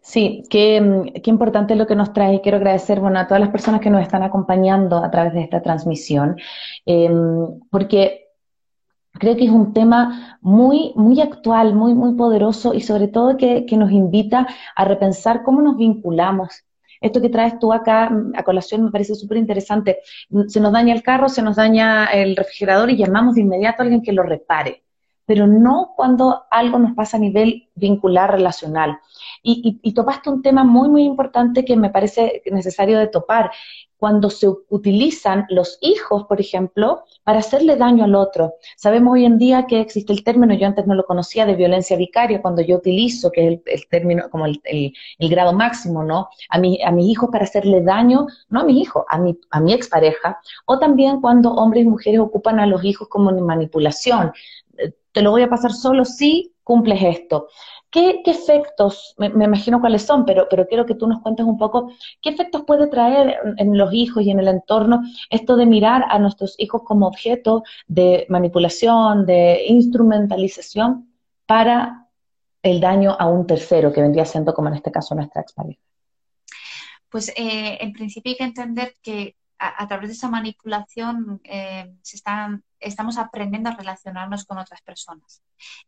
[0.00, 2.40] Sí, qué, qué, importante lo que nos trae.
[2.40, 5.62] Quiero agradecer bueno, a todas las personas que nos están acompañando a través de esta
[5.62, 6.36] transmisión,
[6.84, 8.28] em, porque
[9.12, 13.66] creo que es un tema muy, muy actual, muy, muy poderoso y sobre todo que,
[13.66, 16.65] que nos invita a repensar cómo nos vinculamos.
[17.00, 19.98] Esto que traes tú acá a colación me parece súper interesante.
[20.48, 23.84] Se nos daña el carro, se nos daña el refrigerador y llamamos de inmediato a
[23.84, 24.82] alguien que lo repare
[25.26, 29.00] pero no cuando algo nos pasa a nivel vincular relacional.
[29.48, 33.52] Y, topaste un tema muy, muy importante que me parece necesario de topar.
[33.96, 38.54] Cuando se utilizan los hijos, por ejemplo, para hacerle daño al otro.
[38.76, 41.96] Sabemos hoy en día que existe el término, yo antes no lo conocía, de violencia
[41.96, 46.28] vicaria, cuando yo utilizo, que es el, término, como el, grado máximo, ¿no?
[46.50, 49.60] A mi, a mi hijo para hacerle daño, no a mi hijo, a mi, a
[49.60, 50.40] mi expareja.
[50.66, 54.32] O también cuando hombres y mujeres ocupan a los hijos como manipulación
[55.16, 57.48] te lo voy a pasar solo si cumples esto.
[57.96, 61.90] ¿Qué, efectos, me, imagino cuáles son, pero, pero quiero que tú nos cuentes un poco,
[62.20, 66.18] qué efectos puede traer en los hijos y en el entorno esto de mirar a
[66.18, 71.10] nuestros hijos como objeto de manipulación, de instrumentalización
[71.46, 72.10] para
[72.62, 75.80] el daño a un tercero, que vendría siendo como en este caso nuestra expareja?
[77.08, 82.16] Pues eh, en principio hay que entender que a, través de esa manipulación eh, se
[82.16, 85.40] están, estamos aprendiendo a relacionarnos con otras personas.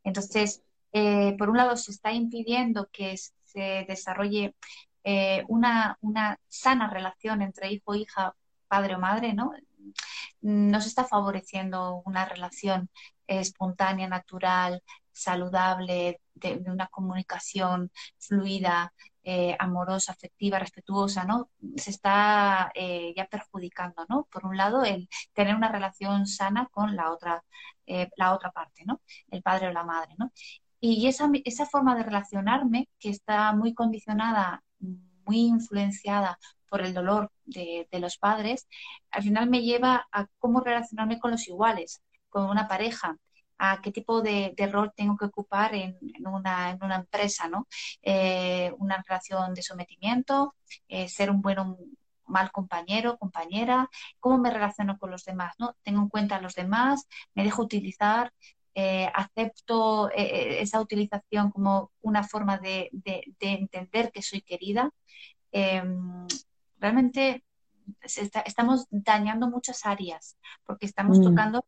[0.02, 0.62] Entonces,
[0.92, 4.54] eh, por un lado, se está impidiendo que se desarrolle
[5.04, 8.34] eh, una, una, sana relación entre hijo, hija,
[8.68, 9.52] padre o madre, ¿no?
[10.40, 12.90] Nos está favoreciendo una relación
[13.26, 14.82] espontánea, natural,
[15.12, 21.50] saludable, de, una comunicación fluida, eh, amorosa, afectiva, respetuosa, ¿no?
[21.76, 24.24] Se está eh, ya perjudicando, ¿no?
[24.30, 27.44] Por un lado, el tener una relación sana con la otra,
[27.86, 29.02] eh, la otra parte, ¿no?
[29.30, 30.32] El padre o la madre, ¿no?
[30.80, 34.62] Y esa, esa forma de relacionarme, que está muy condicionada,
[35.24, 38.68] muy influenciada por el dolor de, los padres,
[39.10, 43.16] al final me lleva a cómo relacionarme con los iguales, con una pareja,
[43.58, 47.66] a qué tipo de, rol tengo que ocupar en, una, en una, empresa, ¿no?
[48.02, 50.54] Eh, una relación de sometimiento,
[50.86, 51.58] eh, ser un buen
[52.26, 53.88] mal compañero, compañera,
[54.20, 55.76] cómo me relaciono con los demás, ¿no?
[55.82, 58.32] Tengo en cuenta a los demás, me dejo utilizar,
[58.80, 62.90] eh, acepto esa utilización como una forma de,
[63.40, 64.92] entender que soy querida.
[65.50, 66.28] Em,
[66.78, 67.42] realmente
[68.44, 71.24] estamos dañando muchas áreas porque estamos mm.
[71.24, 71.64] tocando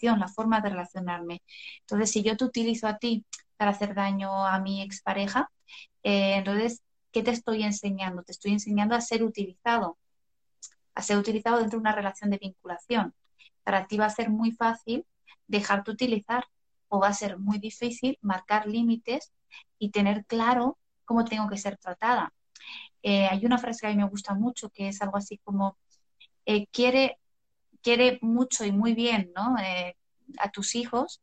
[0.00, 1.42] la forma de relacionarme.
[1.80, 3.24] Entonces, si yo te utilizo a ti
[3.56, 5.50] para hacer daño a mi expareja,
[6.04, 8.22] eh, entonces ¿qué te estoy enseñando?
[8.22, 9.98] Te estoy enseñando a ser utilizado,
[10.94, 13.14] a ser utilizado dentro de una relación de vinculación.
[13.64, 15.04] Para ti va a ser muy fácil
[15.46, 16.44] dejarte utilizar
[16.88, 19.32] o va a ser muy difícil marcar límites
[19.78, 22.32] y tener claro cómo tengo que ser tratada.
[23.02, 25.76] Eh, hay una frase que a mí me gusta mucho que es algo así como,
[26.46, 27.18] eh, quiere,
[27.82, 29.56] quiere mucho y muy bien ¿no?
[29.58, 29.96] Eh,
[30.38, 31.20] a tus hijos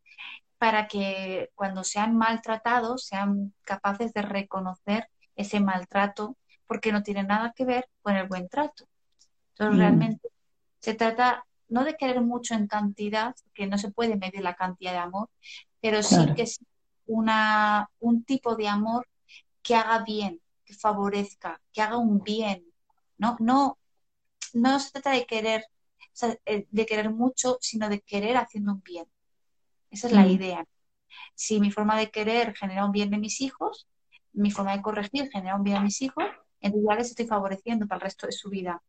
[0.57, 6.37] para que cuando sean maltratados sean capaces de reconocer ese maltrato
[6.67, 8.85] porque no tiene nada que ver con el buen trato.
[9.51, 9.79] Entonces, mm.
[9.79, 10.29] realmente
[10.79, 14.91] se trata no de querer mucho en cantidad, que no se puede medir la cantidad
[14.91, 15.29] de amor,
[15.81, 16.59] pero sí que es
[17.05, 19.07] una, un tipo de amor
[19.61, 22.65] que haga bien, que favorezca, que haga un bien.
[23.17, 23.77] No, no,
[24.53, 25.65] no se trata de querer,
[26.45, 29.05] eh, de querer mucho, sino de querer haciendo un bien.
[29.91, 30.29] Esa es la mm.
[30.29, 30.65] idea.
[31.35, 33.87] Si mi forma de querer genera un bien de mis hijos,
[34.33, 36.25] mi forma de corregir genera un bien a mis hijos,
[36.61, 38.81] entonces ya les estoy favoreciendo para el resto de su vida.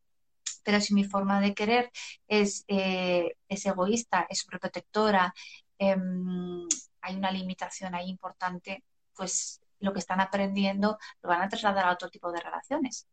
[0.62, 1.90] Pero si mi forma de querer
[2.28, 5.34] es, eh, es egoísta, es sobreprotectora,
[5.78, 6.66] em,
[7.00, 8.84] hay una limitación ahí importante,
[9.14, 13.06] pues lo que están aprendiendo lo van a trasladar a otro tipo de relaciones.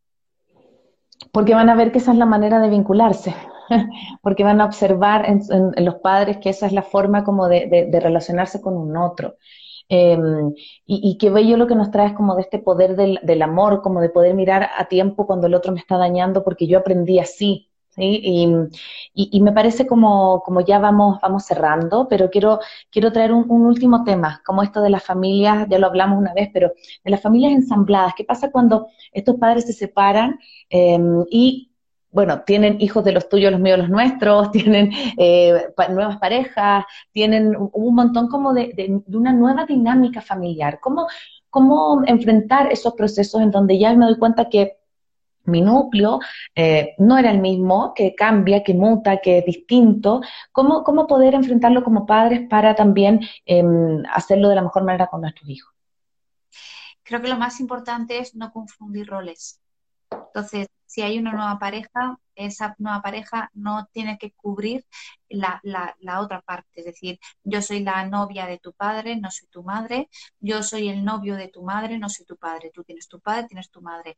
[1.32, 3.36] Porque van a ver que esa es la manera de vincularse,
[4.22, 5.42] porque van a observar en,
[5.84, 9.38] los padres que esa es la forma como de relacionarse con un otro.
[9.90, 10.54] Em,
[10.86, 14.02] y, y, qué bello lo que nos traes como de este poder del, amor, como
[14.02, 17.70] de poder mirar a tiempo cuando el otro me está dañando, porque yo aprendí así,
[17.90, 18.22] ¿sí?
[19.14, 22.60] Y, me parece como, como ya vamos, vamos cerrando, pero quiero,
[22.92, 26.50] quiero traer un, último tema, como esto de las familias, ya lo hablamos una vez,
[26.54, 26.74] pero
[27.04, 28.14] de las familias ensambladas.
[28.16, 30.38] ¿Qué pasa cuando estos padres se separan
[30.70, 31.72] em, y
[32.18, 37.56] bueno, tienen hijos de los tuyos, los míos, los nuestros, tienen eh, nuevas parejas, tienen
[37.56, 40.80] un montón como de, una nueva dinámica familiar.
[40.82, 41.06] ¿Cómo,
[41.52, 44.80] ¿Cómo enfrentar esos procesos en donde ya me doy cuenta que
[45.44, 46.20] mi núcleo
[46.56, 50.22] eh, no era el mismo, que cambia, que muta, que es distinto?
[50.52, 55.22] ¿Cómo, cómo poder enfrentarlo como padres para también em, hacerlo de la mejor manera con
[55.22, 55.72] nuestros hijos?
[57.04, 59.62] Creo que lo más importante es no confundir roles.
[60.10, 60.68] Entonces,
[60.98, 64.84] si hay una nueva pareja, esa nueva pareja no tiene que cubrir
[65.30, 65.62] la,
[66.20, 66.68] otra parte.
[66.74, 70.10] Es decir, yo soy la novia de tu padre, no soy tu madre.
[70.40, 72.72] Yo soy el novio de tu madre, no soy tu padre.
[72.74, 74.16] Tú tienes tu padre, tienes tu madre.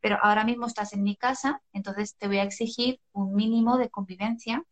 [0.00, 3.88] Pero ahora mismo estás en mi casa, entonces te voy a exigir un mínimo de
[3.88, 4.62] convivencia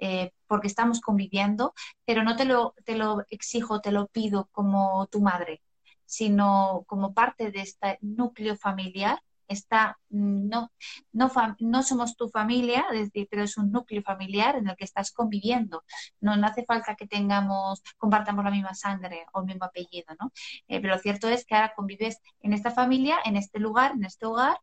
[0.00, 1.72] eh, porque estamos conviviendo,
[2.04, 5.62] pero no te lo, te lo exijo, te lo pido como tu madre,
[6.04, 10.72] sino como parte de este núcleo familiar está, mm, no,
[11.12, 11.30] no,
[11.60, 12.84] no somos tu familia,
[13.30, 15.84] pero es un núcleo familiar en el que estás conviviendo.
[16.20, 20.32] No, no hace falta que tengamos, compartamos la misma sangre o el mismo apellido, ¿no?
[20.68, 24.04] Eh, pero lo cierto es que ahora convives en esta familia, en este lugar, en
[24.04, 24.58] este hogar,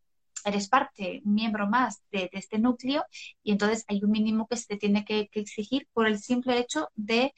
[0.46, 3.06] eres parte, miembro más de, este núcleo
[3.44, 6.90] y entonces hay un mínimo que se te tiene que, exigir por el simple hecho
[6.96, 7.34] de,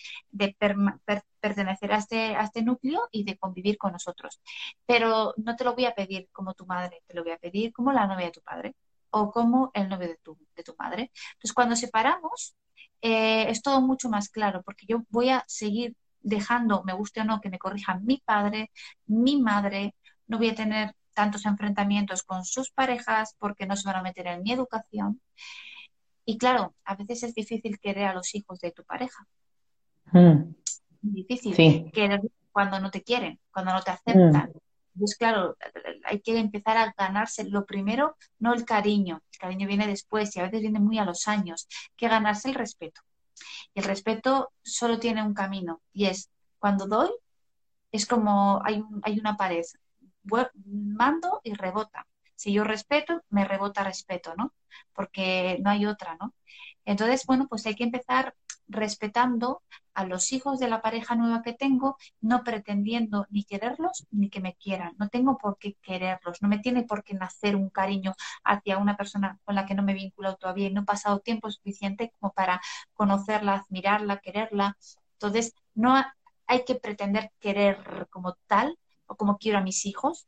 [1.39, 4.41] pertenecer a este, a este núcleo y de convivir con nosotros.
[4.85, 7.73] Pero no te lo voy a pedir como tu madre, te lo voy a pedir
[7.73, 8.75] como la novia de tu padre
[9.11, 11.11] o como el novio de tu, de tu madre.
[11.33, 12.55] Entonces, cuando separamos,
[13.01, 17.23] eh, es todo mucho más claro, porque yo voy a seguir dejando, me guste o
[17.23, 18.71] no, que me corrija mi padre,
[19.05, 19.95] mi madre,
[20.27, 24.27] no voy a tener tantos enfrentamientos con sus parejas porque no se van a meter
[24.27, 25.21] en mi educación.
[26.25, 29.27] Y claro, a veces es difícil querer a los hijos de tu pareja.
[30.11, 30.53] Mm.
[31.01, 34.51] Difícil querer cuando no te quieren, cuando no te aceptan.
[34.97, 35.57] Pues claro,
[36.05, 40.39] hay que empezar a ganarse lo primero, no el cariño, el cariño viene después y
[40.39, 43.01] a veces viene muy a los años, que ganarse el respeto.
[43.73, 47.09] Y el respeto solo tiene un camino y es cuando doy,
[47.91, 49.65] es como hay, hay una pared,
[50.65, 52.07] mando y rebota.
[52.35, 54.53] Si yo respeto, me rebota respeto, ¿no?
[54.93, 56.33] Porque no hay otra, ¿no?
[56.85, 58.35] Entonces, bueno, pues hay que empezar
[58.67, 59.61] respetando
[59.93, 64.41] a los hijos de la pareja nueva que tengo, no pretendiendo ni quererlos ni que
[64.41, 64.95] me quieran.
[64.97, 68.13] No tengo por qué quererlos, no me tiene por qué nacer un cariño
[68.43, 71.19] hacia una persona con la que no me he vinculado todavía y no he pasado
[71.19, 72.61] tiempo suficiente como para
[72.93, 74.77] conocerla, admirarla, quererla.
[75.13, 75.95] Entonces, no
[76.47, 78.77] hay que pretender querer como tal,
[79.07, 80.27] o como quiero a mis hijos,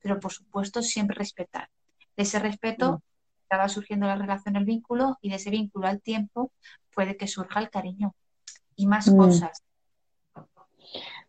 [0.00, 1.68] pero por supuesto siempre respetar.
[2.16, 3.42] De ese respeto mm.
[3.42, 6.52] estaba surgiendo la relación, el vínculo, y de ese vínculo al tiempo
[6.94, 8.14] puede que surja el cariño
[8.76, 9.16] y más mm.
[9.16, 9.62] cosas.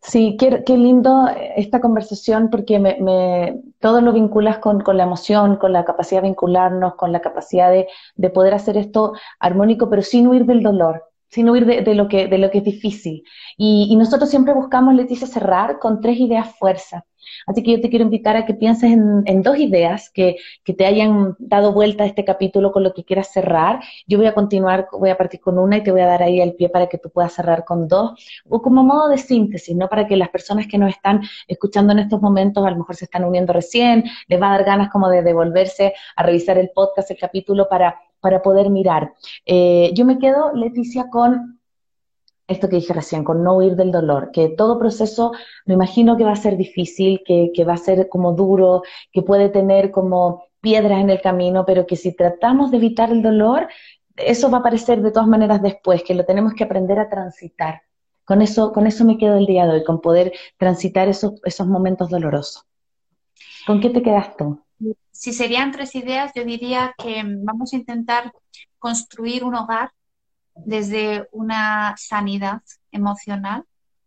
[0.02, 5.84] Sí, qué, lindo esta conversación porque me, todo lo vinculas con, la emoción, con la
[5.84, 10.62] capacidad de vincularnos, con la capacidad de, poder hacer esto armónico, pero sin huir del
[10.62, 13.22] dolor, sin huir de, lo, que, de lo que es difícil.
[13.56, 17.04] Y, y, nosotros siempre buscamos, Leticia, cerrar con tres ideas fuerza.
[17.46, 20.86] Así que yo te quiero invitar a que pienses en, dos ideas que, que, te
[20.86, 23.80] hayan dado vuelta a este capítulo con lo que quieras cerrar.
[24.06, 26.40] Yo voy a continuar, voy a partir con una y te voy a dar ahí
[26.40, 28.12] el pie para que tú puedas cerrar con dos,
[28.48, 29.88] o como modo de síntesis, ¿no?
[29.88, 33.04] Para que las personas que nos están escuchando en estos momentos, a lo mejor se
[33.04, 37.10] están uniendo recién, les va a dar ganas como de devolverse a revisar el podcast,
[37.10, 39.14] el capítulo, para, para poder mirar.
[39.46, 41.60] Eh, yo me quedo, Leticia, con
[42.50, 45.32] esto que dije recién, con no huir del dolor, que todo proceso
[45.66, 49.48] me imagino que va a ser difícil, que, va a ser como duro, que puede
[49.48, 53.68] tener como piedras en el camino, pero que si tratamos de evitar el dolor,
[54.16, 57.82] eso va a aparecer de todas maneras después, que lo tenemos que aprender a transitar.
[58.24, 61.66] Con eso, con eso me quedo el día de hoy, con poder transitar esos, esos
[61.66, 62.66] momentos dolorosos.
[63.66, 64.60] ¿Con qué te quedas tú?
[65.10, 68.32] Si serían tres ideas, yo diría que vamos a intentar
[68.78, 69.92] construir un hogar
[70.54, 73.64] desde una sanidad emocional,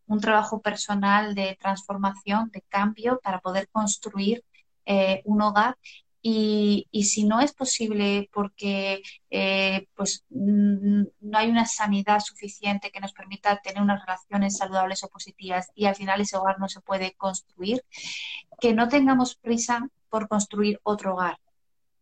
[0.07, 4.43] un trabajo personal de transformación, de cambio, para poder construir
[4.86, 5.78] eh, un hogar.
[6.26, 13.11] Y, si no es posible porque eh, pues, no hay una sanidad suficiente que nos
[13.11, 17.13] permita tener unas relaciones saludables o positivas y al final ese hogar no se puede
[17.15, 17.84] construir,
[18.61, 21.39] que no tengamos prisa por construir otro hogar.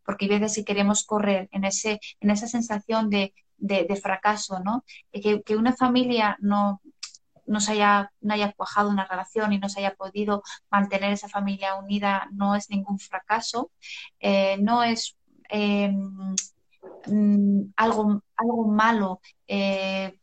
[0.03, 4.83] Porque a veces si queremos correr en, ese, en esa sensación de de, fracaso, ¿no?
[5.13, 6.81] Que, que, una familia no,
[7.45, 10.41] no, se haya, no haya cuajado una relación y no se haya podido
[10.71, 13.71] mantener esa familia unida no es ningún fracaso,
[14.19, 15.15] eh, no es
[15.49, 16.35] em,
[17.05, 20.17] mm, algo, algo malo eh,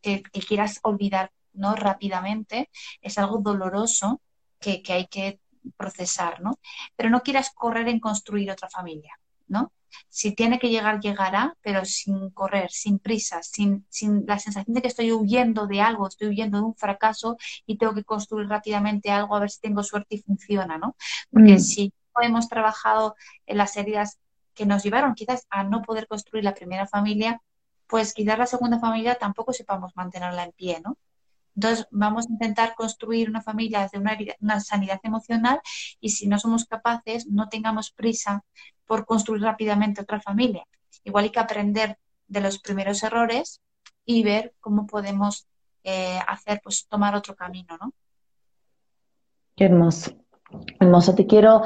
[0.00, 1.74] que, quieras olvidar ¿no?
[1.74, 4.22] rápidamente, es algo doloroso
[4.60, 5.41] que, que hay que
[5.76, 6.58] procesar, ¿no?
[6.96, 9.72] Pero no quieras correr en construir otra familia, ¿no?
[10.08, 14.82] Si tiene que llegar, llegará, pero sin correr, sin prisa, sin, sin la sensación de
[14.82, 17.36] que estoy huyendo de algo, estoy huyendo de un fracaso
[17.66, 20.96] y tengo que construir rápidamente algo a ver si tengo suerte y funciona, ¿no?
[21.30, 21.60] Porque mm.
[21.60, 24.18] si no hemos trabajado en las heridas
[24.54, 27.40] que nos llevaron quizás a no poder construir la primera familia,
[27.86, 30.96] pues quizás la segunda familia tampoco sepamos mantenerla en pie, ¿no?
[31.54, 33.98] Entonces, vamos a intentar construir una familia desde
[34.40, 35.60] una, sanidad emocional
[36.00, 38.44] y si no somos capaces, no tengamos prisa
[38.86, 40.64] por construir rápidamente otra familia.
[41.04, 43.60] Igual hay que aprender de los primeros errores
[44.04, 45.46] y ver cómo podemos
[45.84, 47.92] eh, hacer, pues, tomar otro camino, ¿no?
[49.56, 50.12] Qué hermoso.
[50.80, 51.14] Hermoso.
[51.14, 51.62] Te quiero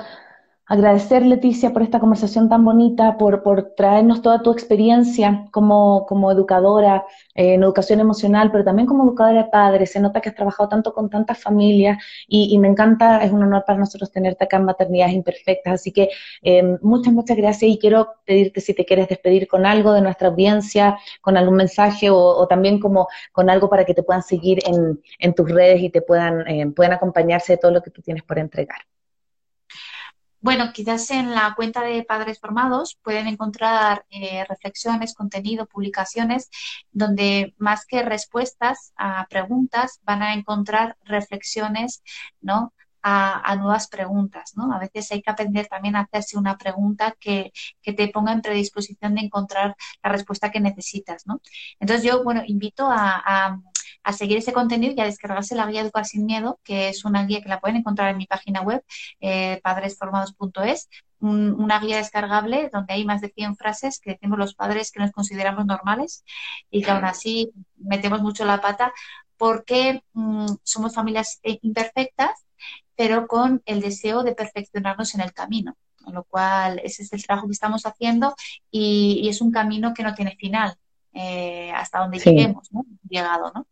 [0.67, 6.31] agradecer, Leticia, por esta conversación tan bonita, por, por traernos toda tu experiencia como, como
[6.33, 9.93] educadora eh, en educación emocional, pero también como educadora de padres.
[9.93, 13.65] Se nota que has trabajado tanto con tantas familias y, me encanta, es un honor
[13.67, 15.75] para nosotros tenerte acá en Maternidades Imperfectas.
[15.75, 16.09] Así que
[16.43, 20.29] eh, muchas, muchas gracias y quiero pedirte si te quieres despedir con algo de nuestra
[20.29, 25.01] audiencia, con algún mensaje o, también como con algo para que te puedan seguir en,
[25.19, 28.25] en tus redes y te puedan, eh, puedan acompañarse de todo lo que tú tienes
[28.25, 28.79] por entregar.
[30.47, 36.51] Bueno, quizás en la cuenta de Padres Formados pueden encontrar eh, reflexiones, contenido, publicaciones,
[36.93, 42.05] donde más que respuestas a preguntas van a encontrar reflexiones,
[42.41, 42.73] ¿no?
[43.03, 44.73] A, nuevas preguntas, ¿no?
[44.73, 49.17] A veces hay que aprender también a hacerse una pregunta que, te ponga en predisposición
[49.17, 51.41] de encontrar la respuesta que necesitas, ¿no?
[51.81, 53.61] Entonces yo, bueno, invito a
[54.13, 57.43] seguir ese contenido y a descargarse la guía Educar sin Miedo, que es una guía
[57.43, 58.85] que la pueden encontrar en mi página web,
[59.21, 60.89] eh, padresformados.es,
[61.21, 65.13] una guía descargable donde hay más de 100 frases que decimos los padres que nos
[65.13, 66.25] consideramos normales
[66.71, 68.93] y que aún así metemos mucho la pata
[69.37, 72.47] porque mm, somos familias eh, imperfectas,
[72.95, 75.77] pero con el deseo de perfeccionarnos en el camino.
[76.03, 78.35] Con lo cual, ese es el trabajo que estamos haciendo
[78.71, 80.79] y es un camino que no tiene final.
[81.19, 82.85] Eh, hasta donde lleguemos, ¿no?
[83.09, 83.67] Llegado, ¿no?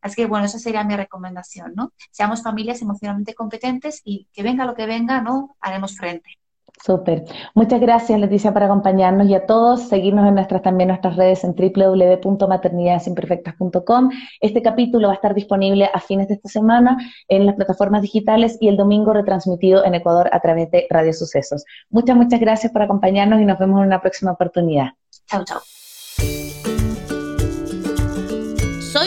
[0.00, 1.92] Así que, bueno, esa sería mi recomendación, ¿no?
[2.10, 5.56] Seamos familias emocionalmente competentes y que venga lo que venga, ¿no?
[5.60, 6.40] Haremos frente.
[6.84, 7.26] Súper.
[7.54, 9.88] Muchas gracias, Leticia, por acompañarnos y a todos.
[9.88, 14.10] Seguirnos en nuestras también nuestras redes en www.maternidadesimperfectas.com.
[14.40, 16.96] Este capítulo va a estar disponible a fines de esta semana
[17.28, 21.64] en las plataformas digitales y el domingo retransmitido en Ecuador a través de Radio Sucesos.
[21.88, 24.88] Muchas, muchas gracias por acompañarnos y nos vemos en una próxima oportunidad.
[25.28, 25.60] Chao, chao.